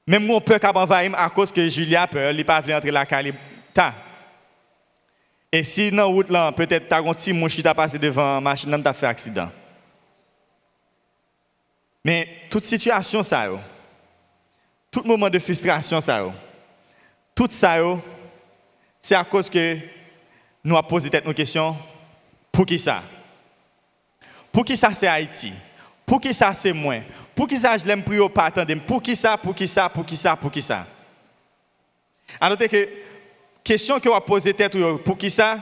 Même 0.06 0.26
mon 0.26 0.42
peur 0.42 0.60
qu'a 0.60 0.72
envahi 0.76 1.12
à 1.16 1.30
cause 1.30 1.52
que 1.52 1.68
Julia 1.68 2.08
peur, 2.08 2.32
il 2.32 2.46
pas 2.46 2.60
venir 2.60 2.78
entrer 2.78 2.92
la 2.92 3.06
calle. 3.06 3.34
Et 5.52 5.64
si 5.64 5.92
dans 5.92 5.98
la 5.98 6.04
route 6.06 6.28
peut-être 6.56 6.88
tu 6.88 6.94
as 6.94 6.98
un 6.98 7.14
petit 7.14 7.32
mouche 7.32 7.56
qui 7.56 7.64
t'a 7.64 7.74
passé 7.74 7.98
devant 7.98 8.36
la 8.36 8.42
machine, 8.42 8.82
tu 8.82 8.90
as 8.90 8.94
fait 8.94 9.06
accident. 9.06 9.50
Mais 12.04 12.28
toute 12.50 12.64
situation 12.64 13.24
ça 13.24 13.48
tout 14.92 15.04
moment 15.04 15.30
de 15.30 15.40
frustration 15.40 16.02
ça 16.02 16.26
tout 17.34 17.48
ça 17.50 17.78
c'est 19.02 19.16
à 19.16 19.24
cause 19.24 19.50
que 19.50 19.78
nous 20.64 20.78
avons 20.78 20.88
posé 20.88 21.10
nos 21.26 21.34
questions. 21.34 21.76
Pour 22.52 22.66
qui 22.66 22.80
ça? 22.80 23.04
Pour 24.52 24.64
qui 24.64 24.78
ça 24.78 24.94
c'est 24.94 25.08
Haïti? 25.08 25.54
Pour 26.06 26.20
qui 26.20 26.34
ça 26.34 26.54
c'est 26.54 26.74
moi 26.74 26.96
Pour 27.36 27.48
qui 27.48 27.58
ça 27.58 27.78
je 27.78 27.86
l'aime 27.86 28.04
prier 28.04 28.28
pas 28.30 28.46
attendre 28.46 28.76
Pour 28.86 29.02
qui 29.02 29.16
ça 29.16 29.38
Pour 29.38 29.56
qui 29.56 29.68
ça 29.68 29.90
Pour 29.90 30.06
qui 30.06 30.18
ça 30.18 30.36
Pour 30.36 30.52
qui 30.52 30.62
ça? 30.62 30.86
À 32.40 32.50
noter 32.50 32.68
que 32.68 32.90
question 33.64 34.00
que 34.00 34.10
vous 34.10 34.20
posé 34.22 34.54
tête 34.54 34.76
pour 35.04 35.18
qui 35.18 35.30
ça? 35.30 35.60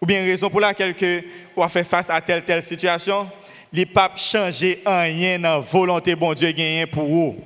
Ou 0.00 0.06
bien 0.06 0.20
raison 0.20 0.48
pour 0.48 0.60
laquelle 0.60 0.94
que 0.94 1.22
vous 1.56 1.68
fait 1.68 1.84
face 1.84 2.08
à 2.08 2.20
telle 2.20 2.44
telle 2.44 2.62
situation, 2.62 3.28
les 3.72 3.84
papes 3.84 4.18
changer 4.18 4.82
rien 4.86 5.38
dans 5.38 5.56
la 5.56 5.58
volonté 5.58 6.14
bon 6.14 6.32
Dieu 6.34 6.52
pour 6.90 7.04
vous. 7.04 7.36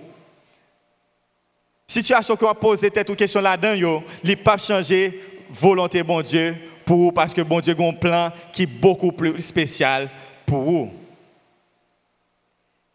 Situation 1.86 2.36
que 2.36 2.44
vous 2.44 2.54
posé 2.54 2.90
tête 2.90 3.08
ou 3.10 3.14
question 3.14 3.40
là-dedans, 3.40 4.02
les 4.22 4.36
papes 4.36 4.62
changer 4.62 5.18
volonté 5.50 6.02
bon 6.02 6.22
Dieu 6.22 6.56
pour 6.84 6.98
vous 6.98 7.12
parce 7.12 7.32
que 7.32 7.42
bon 7.42 7.60
Dieu 7.60 7.74
a 7.78 7.82
un 7.82 7.92
plan 7.92 8.32
qui 8.52 8.62
est 8.62 8.66
beaucoup 8.66 9.12
plus 9.12 9.40
spécial 9.40 10.10
pour 10.46 10.62
vous. 10.62 11.01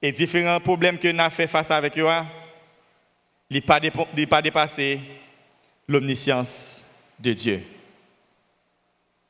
Et 0.02 0.12
différents 0.12 0.60
problèmes 0.60 0.98
que 0.98 1.08
nous 1.08 1.20
avons 1.20 1.30
fait 1.30 1.48
face 1.48 1.72
avec 1.72 1.98
eux, 1.98 2.08
ils 3.50 3.64
ne 3.64 4.26
pas 4.26 4.42
dépasser 4.42 5.00
l'omniscience 5.88 6.86
de 7.20 7.34
Dieu. 7.34 7.64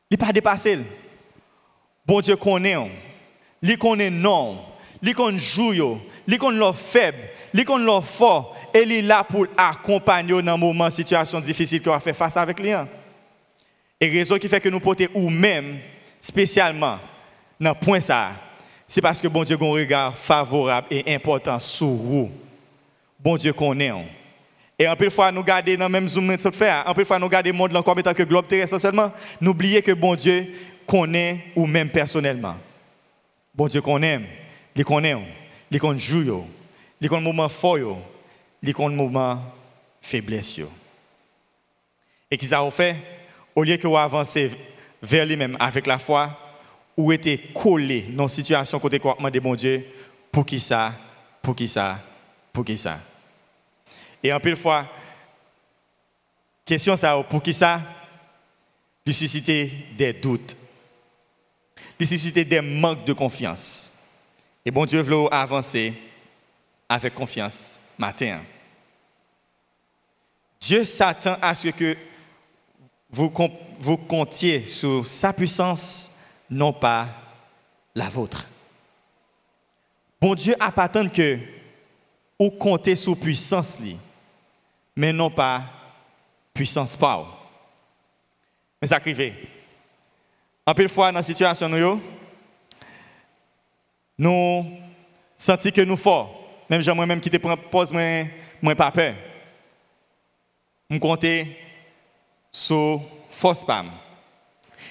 Il 0.10 0.18
pas 0.18 0.32
dépassé. 0.32 0.80
Bon 2.06 2.22
Dieu 2.22 2.36
connaît. 2.36 2.76
Il 3.62 3.78
connaît 3.78 4.10
non. 4.10 4.64
Il 5.02 5.14
connaît 5.14 5.38
joue. 5.38 6.00
Il 6.28 6.38
connaît 6.38 6.58
leur 6.58 6.78
faible. 6.78 7.18
Il 7.54 7.66
connaît 7.66 8.02
fort. 8.02 8.56
Et 8.74 8.84
il 8.84 8.92
est 8.92 9.02
là 9.02 9.24
pour 9.24 9.48
accompagner 9.58 10.42
dans 10.42 10.54
un 10.54 10.58
moment, 10.58 10.90
situation 10.90 11.40
difficile 11.40 11.82
qu'on 11.82 11.94
a 11.94 12.00
fait 12.00 12.14
face 12.14 12.38
avec 12.38 12.60
lui. 12.60 12.72
Et 14.00 14.10
raison 14.10 14.38
qui 14.38 14.48
fait 14.48 14.62
que 14.62 14.70
nous 14.70 14.80
portons 14.80 15.08
ou 15.14 15.30
même, 15.30 15.80
spécialement, 16.20 17.00
dans 17.60 17.74
ce 17.74 17.80
point 17.86 18.02
ça, 18.02 18.32
c'est 18.88 19.02
parce 19.02 19.22
que 19.22 19.28
bon 19.28 19.44
Dieu 19.44 19.58
a 19.60 19.64
un 19.64 19.72
regard 19.72 20.18
favorable 20.18 20.88
et 20.90 21.14
important 21.14 21.60
sur 21.60 21.88
vous. 21.88 22.32
Bon 23.20 23.36
Dieu 23.36 23.52
connaît. 23.52 23.92
Et 24.80 24.88
en 24.88 24.96
plus 24.96 25.10
fois, 25.10 25.32
nous 25.32 25.44
garder 25.44 25.76
dans 25.76 25.86
le 25.86 25.92
même 25.92 26.08
zoom 26.08 26.36
de 26.36 26.52
faire. 26.52 26.84
En 26.86 26.94
plus 26.94 27.04
fois, 27.04 27.18
nous 27.18 27.28
garder 27.28 27.52
le 27.52 27.58
monde 27.58 27.76
encore 27.76 27.96
tant 27.96 28.14
que 28.14 28.24
globe 28.24 28.48
terrestre 28.48 28.80
seulement. 28.80 29.12
N'oubliez 29.42 29.82
que 29.82 29.92
bon 29.92 30.16
Dieu 30.16 30.48
connaît 30.86 31.46
ou 31.56 31.66
même 31.66 31.90
personnellement. 31.90 32.56
Bon 33.54 33.68
Dieu 33.68 33.82
connaît, 33.82 34.22
il 34.76 34.86
connaît, 34.86 35.18
il 35.72 35.80
connaît 35.80 36.00
jour, 36.00 36.46
il 37.02 37.10
connaît 37.10 37.22
moment 37.22 37.50
fort, 37.50 38.00
il 38.62 38.74
connaît 38.74 38.96
moment 38.96 39.42
faiblesse. 40.00 40.62
Et 42.30 42.38
qu'ils 42.38 42.54
ont 42.54 42.70
fait, 42.70 42.96
au 43.56 43.64
lieu 43.64 43.78
que 43.78 43.88
vous 43.88 43.98
avancez 43.98 44.52
vers 45.02 45.26
lui-même 45.26 45.58
avec 45.60 45.88
la 45.88 45.98
foi, 45.98 46.38
ou 46.98 47.12
était 47.12 47.38
collé 47.54 48.02
dans 48.02 48.24
une 48.24 48.30
situation 48.30 48.80
côté 48.80 49.00
quoi 49.00 49.16
de 49.30 49.40
bon 49.40 49.54
Dieu, 49.54 49.86
pour 50.32 50.46
qui 50.46 50.60
ça, 50.60 50.94
pour 51.42 51.56
qui 51.56 51.68
ça, 51.68 52.00
pour 52.52 52.66
qui 52.66 52.78
ça? 52.78 53.00
Et 54.24 54.34
en 54.34 54.40
pile 54.40 54.56
fois, 54.56 54.88
question 56.66 56.98
ça, 56.98 57.24
pour 57.30 57.44
qui 57.44 57.54
ça? 57.54 57.82
De 59.06 59.12
susciter 59.12 59.72
des 59.96 60.12
doutes, 60.12 60.58
de 61.98 62.04
susciter 62.06 62.44
des 62.44 62.60
manques 62.62 63.06
de 63.06 63.14
confiance. 63.14 63.94
Et 64.66 64.72
bon 64.72 64.86
Dieu 64.86 65.02
veut 65.02 65.32
avancer 65.32 65.94
avec 66.90 67.14
confiance 67.14 67.80
matin. 67.98 68.42
Dieu 70.60 70.84
s'attend 70.84 71.38
à 71.42 71.56
ce 71.56 71.70
que 71.70 71.96
vous 73.10 73.30
comptiez 73.30 74.66
sur 74.66 75.08
sa 75.08 75.32
puissance, 75.32 76.14
non 76.50 76.74
pas 76.74 77.08
la 77.96 78.10
vôtre. 78.10 78.48
Bon 80.20 80.34
Dieu 80.36 80.56
a 80.60 80.72
pas 80.72 80.90
tant 80.90 81.08
que 81.08 81.40
vous 82.40 82.52
comptez 82.52 82.96
sur 82.96 83.18
puissance 83.18 83.80
mais 84.96 85.14
non 85.14 85.30
pas 85.30 85.64
puissance 86.54 86.96
power. 86.96 87.28
Mais 88.82 88.88
ça 88.88 88.98
arrive. 88.98 89.34
En 90.66 90.74
de 90.74 90.88
fois, 90.88 91.12
dans 91.12 91.20
la 91.20 91.24
situation, 91.24 91.70
nous, 91.70 92.02
nous 94.18 94.66
sentons 95.38 95.72
que 95.72 95.82
nous 95.82 95.96
forts. 95.96 96.34
Même 96.70 96.82
moi-même 96.94 97.22
qui 97.22 97.30
te 97.30 97.38
pose 97.38 97.94
moi, 98.62 98.76
pas 98.76 98.92
peur. 98.92 99.16
Je 100.90 100.98
compte 100.98 101.26
sur 102.52 103.02
force. 103.30 103.66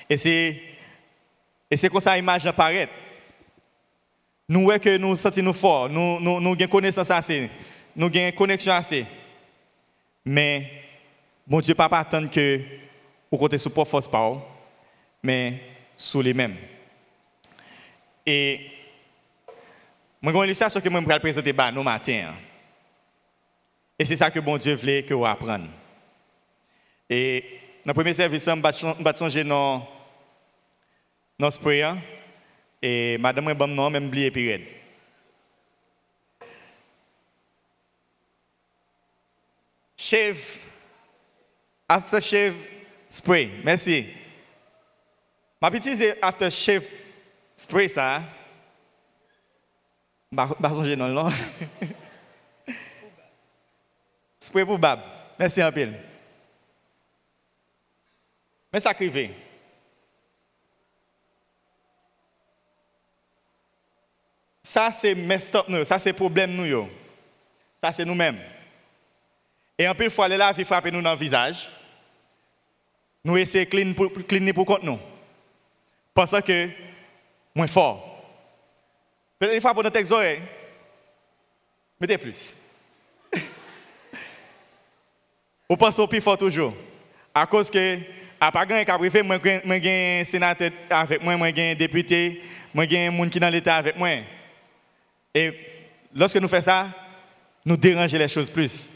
Et 0.09 0.17
c'est, 0.17 0.63
et 1.71 1.77
c'est 1.77 1.89
comme 1.89 2.01
ça 2.01 2.15
l'image 2.15 2.47
apparaît. 2.47 2.89
Nous 4.49 4.63
voyons 4.63 4.79
que 4.79 4.97
nous 4.97 5.17
sentons 5.17 5.43
nous 5.43 5.53
forts, 5.53 5.89
nous, 5.89 6.21
nous, 6.21 6.41
nous 6.41 6.53
avons 6.53 6.67
connaissance 6.69 7.11
assez, 7.11 7.51
nous 7.95 8.07
avons 8.07 8.33
connexion 8.33 8.73
assez. 8.73 9.05
Mais 10.25 10.71
mon 11.47 11.61
Dieu, 11.61 11.75
pas 11.75 11.87
attendre 11.87 12.31
que 12.31 12.61
vous 13.31 13.39
comptez 13.39 13.59
sur 13.59 13.73
propre 13.73 13.91
force 13.91 14.09
pas, 14.09 14.37
mais 15.23 15.61
sur 15.97 16.23
les 16.23 16.35
mêmes. 16.35 16.57
Et 18.25 18.61
moi, 20.21 20.33
j'ai 20.33 20.39
une 20.39 20.45
illustration 20.45 20.81
que 20.81 20.91
je 20.91 20.97
vais 20.97 21.21
présenter 21.21 21.55
nous 21.73 21.83
matin. 21.83 22.35
Et 23.99 24.05
c'est 24.05 24.17
ça 24.17 24.31
que 24.31 24.41
bon 24.41 24.57
Dieu 24.57 24.75
voulait 24.75 25.03
que 25.03 25.15
vous 25.15 25.25
appreniez. 25.25 25.71
Et 27.09 27.45
dans 27.85 27.91
le 27.91 27.95
premier 27.95 28.15
service, 28.15 28.45
je 28.45 29.03
vais 29.03 29.15
changer 29.17 29.45
dans 29.45 29.87
notre 31.39 31.61
prière. 31.61 31.97
Et 32.83 33.19
madame, 33.19 33.49
je 33.49 33.55
vais 33.55 33.91
même 33.91 34.07
oublier 34.07 34.31
période. 34.31 34.63
shave, 40.07 40.59
aftershave 41.89 42.55
spray. 43.11 43.51
Merci. 43.65 44.07
Ma 45.61 45.71
petite 45.71 45.97
c'est 45.97 46.23
aftershave 46.23 46.85
spray 47.57 47.89
ça. 47.89 48.23
Pas 50.35 50.75
songer 50.75 50.97
non 50.97 51.09
non. 51.09 51.31
spray 54.39 54.65
pour 54.65 54.79
bab. 54.79 55.01
Merci 55.39 55.63
un 55.63 55.73
peu. 55.73 55.89
Mais 58.73 58.81
ça. 58.81 58.95
Ça 64.67 64.91
c'est 64.91 65.15
messed 65.15 65.55
up 65.55 65.67
nous, 65.69 65.85
ça 65.85 65.97
c'est 66.01 66.13
problème 66.13 66.51
nous. 66.51 66.89
Ça 67.81 67.93
c'est 67.93 68.05
nous-mêmes. 68.05 68.41
Et 69.79 69.87
un 69.87 69.95
peu 69.95 70.09
fois, 70.09 70.27
la 70.27 70.53
vie 70.53 70.65
frappe 70.65 70.91
nous 70.91 71.01
dans 71.01 71.13
le 71.13 71.17
visage. 71.17 71.71
Nous 73.23 73.37
essayons 73.37 73.65
de 73.65 73.71
clean 73.71 73.93
pour, 73.95 74.13
cleaner 74.27 74.53
pour 74.53 74.67
contre 74.67 74.85
nous. 74.85 74.99
Pensant 76.13 76.41
que, 76.41 76.69
moins 77.55 77.69
fort. 77.69 78.25
Peut-être 79.39 79.55
une 79.55 79.61
fois 79.61 79.73
pour 79.73 79.85
notre 79.85 80.13
oreilles, 80.13 80.41
mettez 82.01 82.19
plus. 82.19 82.53
Vous 85.71 85.77
pensez 85.77 86.03
au 86.03 86.09
plus 86.09 86.21
fort 86.21 86.39
toujours. 86.39 86.75
À 87.33 87.47
cause 87.47 87.71
que, 87.71 87.99
à 88.41 88.51
pas 88.51 88.67
gagner 88.67 88.85
qu'à 88.85 88.99
préfet, 88.99 89.23
moi, 89.23 89.39
j'ai 89.45 90.21
un 90.23 90.25
sénateur 90.25 90.73
avec 90.91 91.23
moi, 91.23 91.37
moi, 91.37 91.51
j'ai 91.55 91.71
un 91.71 91.75
député, 91.77 92.43
moi, 92.75 92.85
j'ai 92.91 93.07
un 93.07 93.13
monde 93.13 93.31
qui 93.31 93.39
est 93.39 93.41
dans 93.41 93.49
l'État 93.49 93.77
avec 93.77 93.97
moi. 93.97 94.09
Et 95.37 95.53
lorsque 96.15 96.37
nous 96.37 96.49
faisons 96.49 96.63
ça, 96.63 96.89
nous 97.63 97.77
dérangeons 97.77 98.17
les 98.17 98.27
choses 98.27 98.49
plus. 98.49 98.95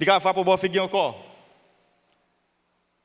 Il 0.00 0.04
faire 0.04 0.34
pour 0.34 0.44
bon 0.44 0.56
encore. 0.80 1.24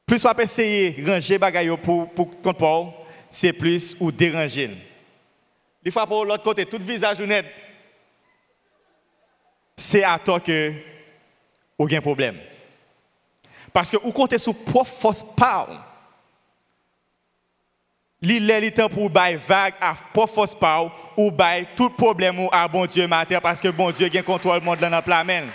Plus 0.04 0.26
on 0.26 0.34
peut 0.34 0.42
essayer 0.42 0.90
de 0.90 1.08
ranger 1.08 1.38
les 1.38 1.78
pour, 1.78 2.12
pour 2.12 2.42
contre 2.42 2.92
c'est 3.30 3.54
plus 3.54 3.96
ou 4.00 4.12
déranger. 4.12 4.72
Il 5.86 5.92
faut 5.92 6.08
pour 6.08 6.26
l'autre 6.26 6.42
côté, 6.42 6.66
tout 6.66 6.80
visage 6.80 7.22
honnête, 7.22 7.46
c'est 9.76 10.04
à 10.04 10.18
toi 10.18 10.40
que 10.40 10.74
vous 11.78 11.86
avez 11.86 11.98
un 11.98 12.02
problème. 12.02 12.40
Parce 13.72 13.92
que 13.92 13.98
vous 13.98 14.12
comptez 14.12 14.40
sur 14.40 14.56
propre 14.56 14.90
force 14.90 15.24
L'île 18.22 18.72
temps 18.74 18.88
pour 18.88 19.10
bailler 19.10 19.38
vague 19.38 19.74
à 19.82 19.96
force 19.96 20.54
power 20.54 20.92
ou 21.18 21.32
bailler 21.32 21.68
tout 21.76 21.90
problème 21.90 22.48
à 22.52 22.68
bon 22.68 22.86
Dieu 22.86 23.08
matin 23.08 23.40
parce 23.42 23.60
que 23.60 23.70
bon 23.70 23.90
Dieu 23.90 24.10
a 24.14 24.22
contrôle 24.22 24.60
le 24.60 24.62
monde 24.62 24.80
dans 24.80 24.90
la 24.90 25.02
planète. 25.02 25.46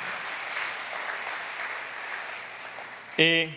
Et 3.17 3.49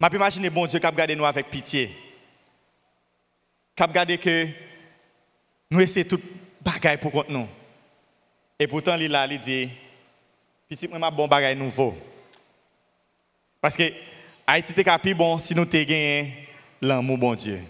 je 0.00 0.08
peux 0.08 0.16
imaginer 0.16 0.48
bon 0.48 0.66
Dieu 0.66 0.78
qui 0.78 0.86
a 0.86 0.90
regardé 0.90 1.16
nous 1.16 1.24
avec 1.24 1.50
pitié. 1.50 1.90
Qui 3.74 3.82
a 3.82 3.86
regardé 3.86 4.18
que 4.18 4.46
nous 5.70 5.80
essayons 5.80 6.08
tout 6.08 6.20
bagaille 6.60 6.98
pour 6.98 7.10
contre 7.10 7.32
nous. 7.32 7.48
Et 8.58 8.66
pourtant, 8.68 8.96
il 8.96 9.14
a 9.14 9.26
dit, 9.26 9.68
petit, 10.68 10.86
moi, 10.86 11.10
bon 11.10 11.26
bagaille 11.26 11.56
nouveau. 11.56 11.96
Parce 13.60 13.76
que 13.76 13.92
Haïti 14.46 14.72
était 14.72 14.98
plus 14.98 15.14
bon 15.14 15.40
si 15.40 15.54
nous 15.54 15.64
gagné 15.64 16.41
l'amour 16.82 17.16
bon 17.16 17.34
Dieu. 17.34 17.60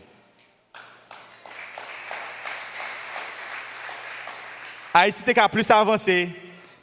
Haïti 4.94 5.20
était 5.20 5.48
plus 5.48 5.70
avancé 5.70 6.30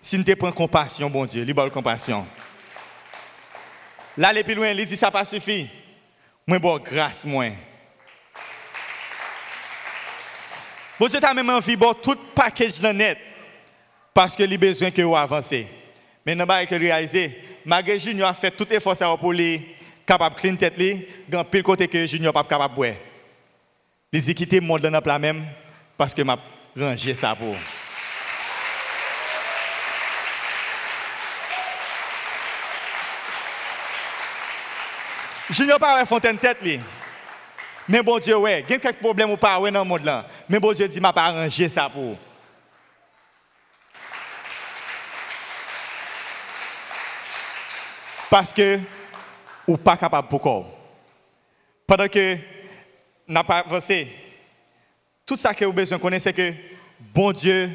si 0.02 0.18
nous 0.18 0.24
prenons 0.24 0.54
compassion, 0.54 1.10
bon 1.10 1.26
Dieu, 1.26 1.44
libre 1.44 1.68
compassion. 1.70 2.26
Là, 4.16 4.32
les 4.32 4.44
plus 4.44 4.54
loin, 4.54 4.70
il 4.70 4.86
dit 4.86 4.98
ça 4.98 5.12
pas 5.12 5.26
suffit. 5.26 5.70
Moi, 6.46 6.60
bon, 6.60 6.78
grâce, 6.78 7.26
moi. 7.26 7.52
Bon 11.00 11.08
Dieu 11.08 11.20
t'a 11.20 11.34
même 11.34 11.50
envie 11.50 11.76
bon 11.76 11.94
tout 11.94 12.18
package 12.36 12.80
de 12.80 12.90
net 12.90 13.18
parce 14.14 14.36
que 14.36 14.44
a 14.44 14.58
besoin 14.58 14.92
que 14.92 15.02
vous 15.02 15.16
avancez. 15.16 15.68
Mais 16.26 16.36
nous 16.36 16.44
avons 16.44 16.78
réalisé, 16.78 17.42
malgré 17.66 17.98
Junior 17.98 18.30
a 18.30 18.34
fait 18.34 18.52
tout 18.52 18.68
effort 18.74 19.18
pour 19.18 19.32
lui 19.32 19.79
capable 20.10 20.36
de 20.36 20.42
clean 20.42 20.56
tête 20.56 20.76
lui, 20.76 21.08
dans 21.28 21.46
pile 21.46 21.62
côté 21.62 21.88
que 21.88 22.08
Junior 22.08 22.34
pas 22.34 22.44
capable 22.44 22.74
de 22.74 22.76
boire. 22.76 22.94
Il 24.12 24.22
dit 24.22 24.34
quitter 24.34 24.60
le 24.60 24.66
monde 24.66 24.82
dans 24.82 24.90
la 25.06 25.20
même 25.20 25.46
parce 25.96 26.16
que 26.16 26.24
m'a 26.24 26.36
rangé 26.76 27.14
ça 27.14 27.36
pour. 27.36 27.56
Junior 35.52 35.78
pas 35.78 36.04
fontaine 36.06 36.40
tête 36.40 36.58
lui. 36.64 36.80
Mais 37.88 38.02
bon 38.02 38.18
Dieu, 38.18 38.36
ouais, 38.36 38.66
il 38.68 38.72
y 38.72 38.76
a 38.76 38.80
quelques 38.80 39.00
problèmes 39.00 39.30
ou 39.30 39.38
pas 39.38 39.60
dans 39.60 39.70
le 39.70 39.84
monde 39.84 40.04
là. 40.04 40.26
Mais 40.48 40.60
bon 40.60 40.74
Dieu 40.74 40.88
dit, 40.88 41.00
m'a 41.00 41.14
pas 41.14 41.26
arrangé 41.26 41.70
ça 41.70 41.88
pour. 41.88 42.18
Parce 48.32 48.52
que, 48.54 48.80
ou 49.70 49.78
pas 49.78 49.96
capable 49.96 50.28
pourquoi. 50.28 50.66
Pendant 51.86 52.08
que, 52.08 52.38
n'a 53.28 53.44
pas 53.44 53.60
avancé, 53.60 54.08
tout 55.24 55.36
ça 55.36 55.54
que 55.54 55.64
vous 55.64 55.72
besoin 55.72 56.00
de 56.00 56.02
connaître, 56.02 56.24
c'est 56.24 56.34
que 56.34 56.52
bon 57.14 57.32
Dieu, 57.32 57.70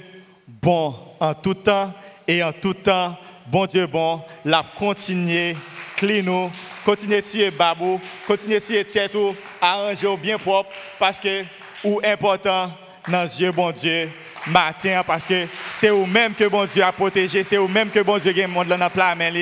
bon 0.49 0.92
en 1.20 1.34
tout 1.34 1.55
temps 1.55 1.92
et 2.26 2.42
en 2.42 2.53
tout 2.53 2.74
temps, 2.74 3.16
bon 3.47 3.66
Dieu, 3.66 3.86
bon, 3.86 4.20
la 4.45 4.64
continuer, 4.76 5.57
clino, 5.97 6.51
continuer 6.84 7.22
tirer 7.22 7.53
babou, 7.53 8.01
continuer 8.26 8.61
tirer 8.61 8.84
tête 8.84 9.14
ou 9.14 9.36
arranger 9.61 10.16
bien 10.16 10.36
propre 10.36 10.70
parce 10.99 11.20
que 11.20 11.45
ou 11.84 12.01
important 12.03 12.72
dans 13.07 13.24
Dieu 13.26 13.53
bon 13.53 13.70
Dieu 13.70 14.11
matin 14.49 15.05
parce 15.07 15.26
que 15.26 15.47
c'est 15.70 15.90
vous 15.90 16.07
même 16.07 16.34
que 16.34 16.49
bon 16.49 16.64
Dieu 16.64 16.82
a 16.82 16.90
protégé, 16.90 17.45
c'est 17.45 17.57
vous 17.57 17.68
même 17.68 17.90
que 17.90 18.01
bon 18.01 18.18
Dieu 18.18 18.34
a 18.42 18.47
monde 18.49 18.66
dans 18.66 18.78
la 18.78 19.14
main 19.14 19.32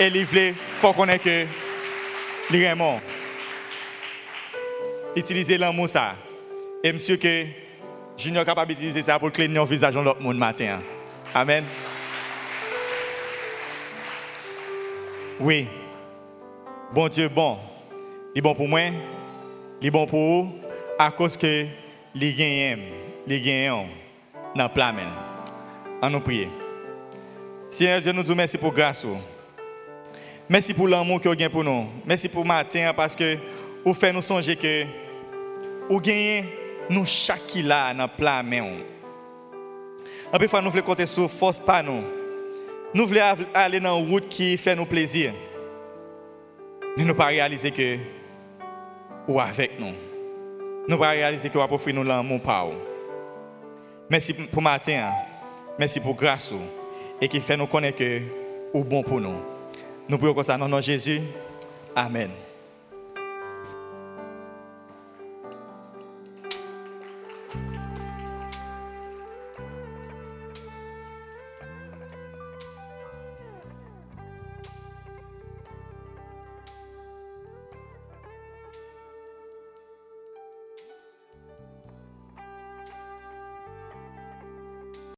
et 0.00 0.10
livré, 0.10 0.56
faut 0.80 0.92
qu'on 0.92 1.08
ait 1.08 1.20
que 1.20 1.46
les 2.50 2.64
vraiment 2.64 3.00
utiliser 5.16 5.58
l'amour 5.58 5.88
ça. 5.88 6.16
Et 6.82 6.92
monsieur 6.92 7.16
que 7.16 7.46
Junior 8.16 8.44
capable 8.44 8.68
d'utiliser 8.74 9.02
ça 9.02 9.18
pour 9.18 9.32
cligner 9.32 9.54
le 9.54 9.64
visage 9.64 9.94
de 9.94 10.00
l'autre 10.00 10.20
monde 10.20 10.38
matin. 10.38 10.80
Amen. 11.34 11.64
Oui. 15.40 15.66
Bon 16.92 17.08
Dieu 17.08 17.28
bon. 17.28 17.58
Il 18.34 18.38
est 18.38 18.42
bon 18.42 18.54
pour 18.54 18.68
moi, 18.68 18.80
il 19.80 19.88
est 19.88 19.90
bon 19.90 20.06
pour 20.06 20.20
vous, 20.20 20.52
à 20.98 21.10
cause 21.10 21.36
que 21.36 21.66
les 22.14 22.32
gagnent, 22.32 22.78
les 23.26 23.40
gagnent 23.40 23.88
dans 24.54 24.64
le 24.64 24.72
plan. 24.72 24.94
En 26.00 26.10
nous 26.10 26.20
prier. 26.20 26.48
Seigneur 27.68 28.00
Dieu, 28.00 28.12
nous 28.12 28.22
disons 28.22 28.36
merci 28.36 28.56
pour 28.56 28.72
grâce. 28.72 29.04
Merci 30.50 30.74
pour 30.74 30.88
l'amour 30.88 31.20
que 31.20 31.28
vous 31.28 31.34
avez 31.34 31.48
pour 31.48 31.62
nous. 31.62 31.86
Merci 32.04 32.28
pour 32.28 32.44
matin 32.44 32.92
parce 32.96 33.14
que 33.14 33.36
vous 33.84 33.94
faites 33.94 34.12
nous 34.12 34.20
songer 34.20 34.56
que 34.56 34.84
vous 35.88 36.00
gagnez 36.00 36.44
nous 36.90 37.04
chaque 37.04 37.54
là 37.62 37.94
dans 37.94 38.02
le 38.02 38.16
plan. 38.16 38.42
En 40.32 40.38
plus, 40.38 40.52
nous 40.52 40.70
voulons 40.70 40.82
compter 40.82 41.06
sur 41.06 41.30
force 41.30 41.60
pas 41.60 41.84
nous. 41.84 42.02
Nous 42.92 43.06
voulons 43.06 43.20
aller 43.54 43.78
dans 43.78 44.00
une 44.00 44.10
route 44.10 44.28
qui 44.28 44.56
fait 44.56 44.74
nous 44.74 44.86
plaisir. 44.86 45.32
Mais 46.96 47.04
nous 47.04 47.14
pas 47.14 47.26
réaliser 47.26 47.70
que 47.70 47.96
ou 49.28 49.38
avec 49.38 49.78
nous. 49.78 49.92
Nous 50.88 50.98
pas 50.98 51.10
réaliser 51.10 51.48
que 51.48 51.58
vous 51.58 51.74
offert 51.74 51.94
nous 51.94 52.02
l'amour 52.02 52.40
par 52.40 52.66
Merci 54.08 54.34
pour 54.34 54.62
matin. 54.62 55.12
Merci 55.78 56.00
pour 56.00 56.16
grâce 56.16 56.52
et 57.20 57.28
qui 57.28 57.38
fait 57.38 57.56
nous 57.56 57.68
connaître 57.68 57.98
que 57.98 58.20
vous 58.74 58.82
bon 58.82 59.04
pour 59.04 59.20
nous. 59.20 59.59
Nous 60.10 60.18
prions 60.18 60.34
comme 60.34 60.42
ça 60.42 60.58
nom 60.58 60.78
de 60.78 60.82
Jésus. 60.82 61.20
Amen. 61.94 62.30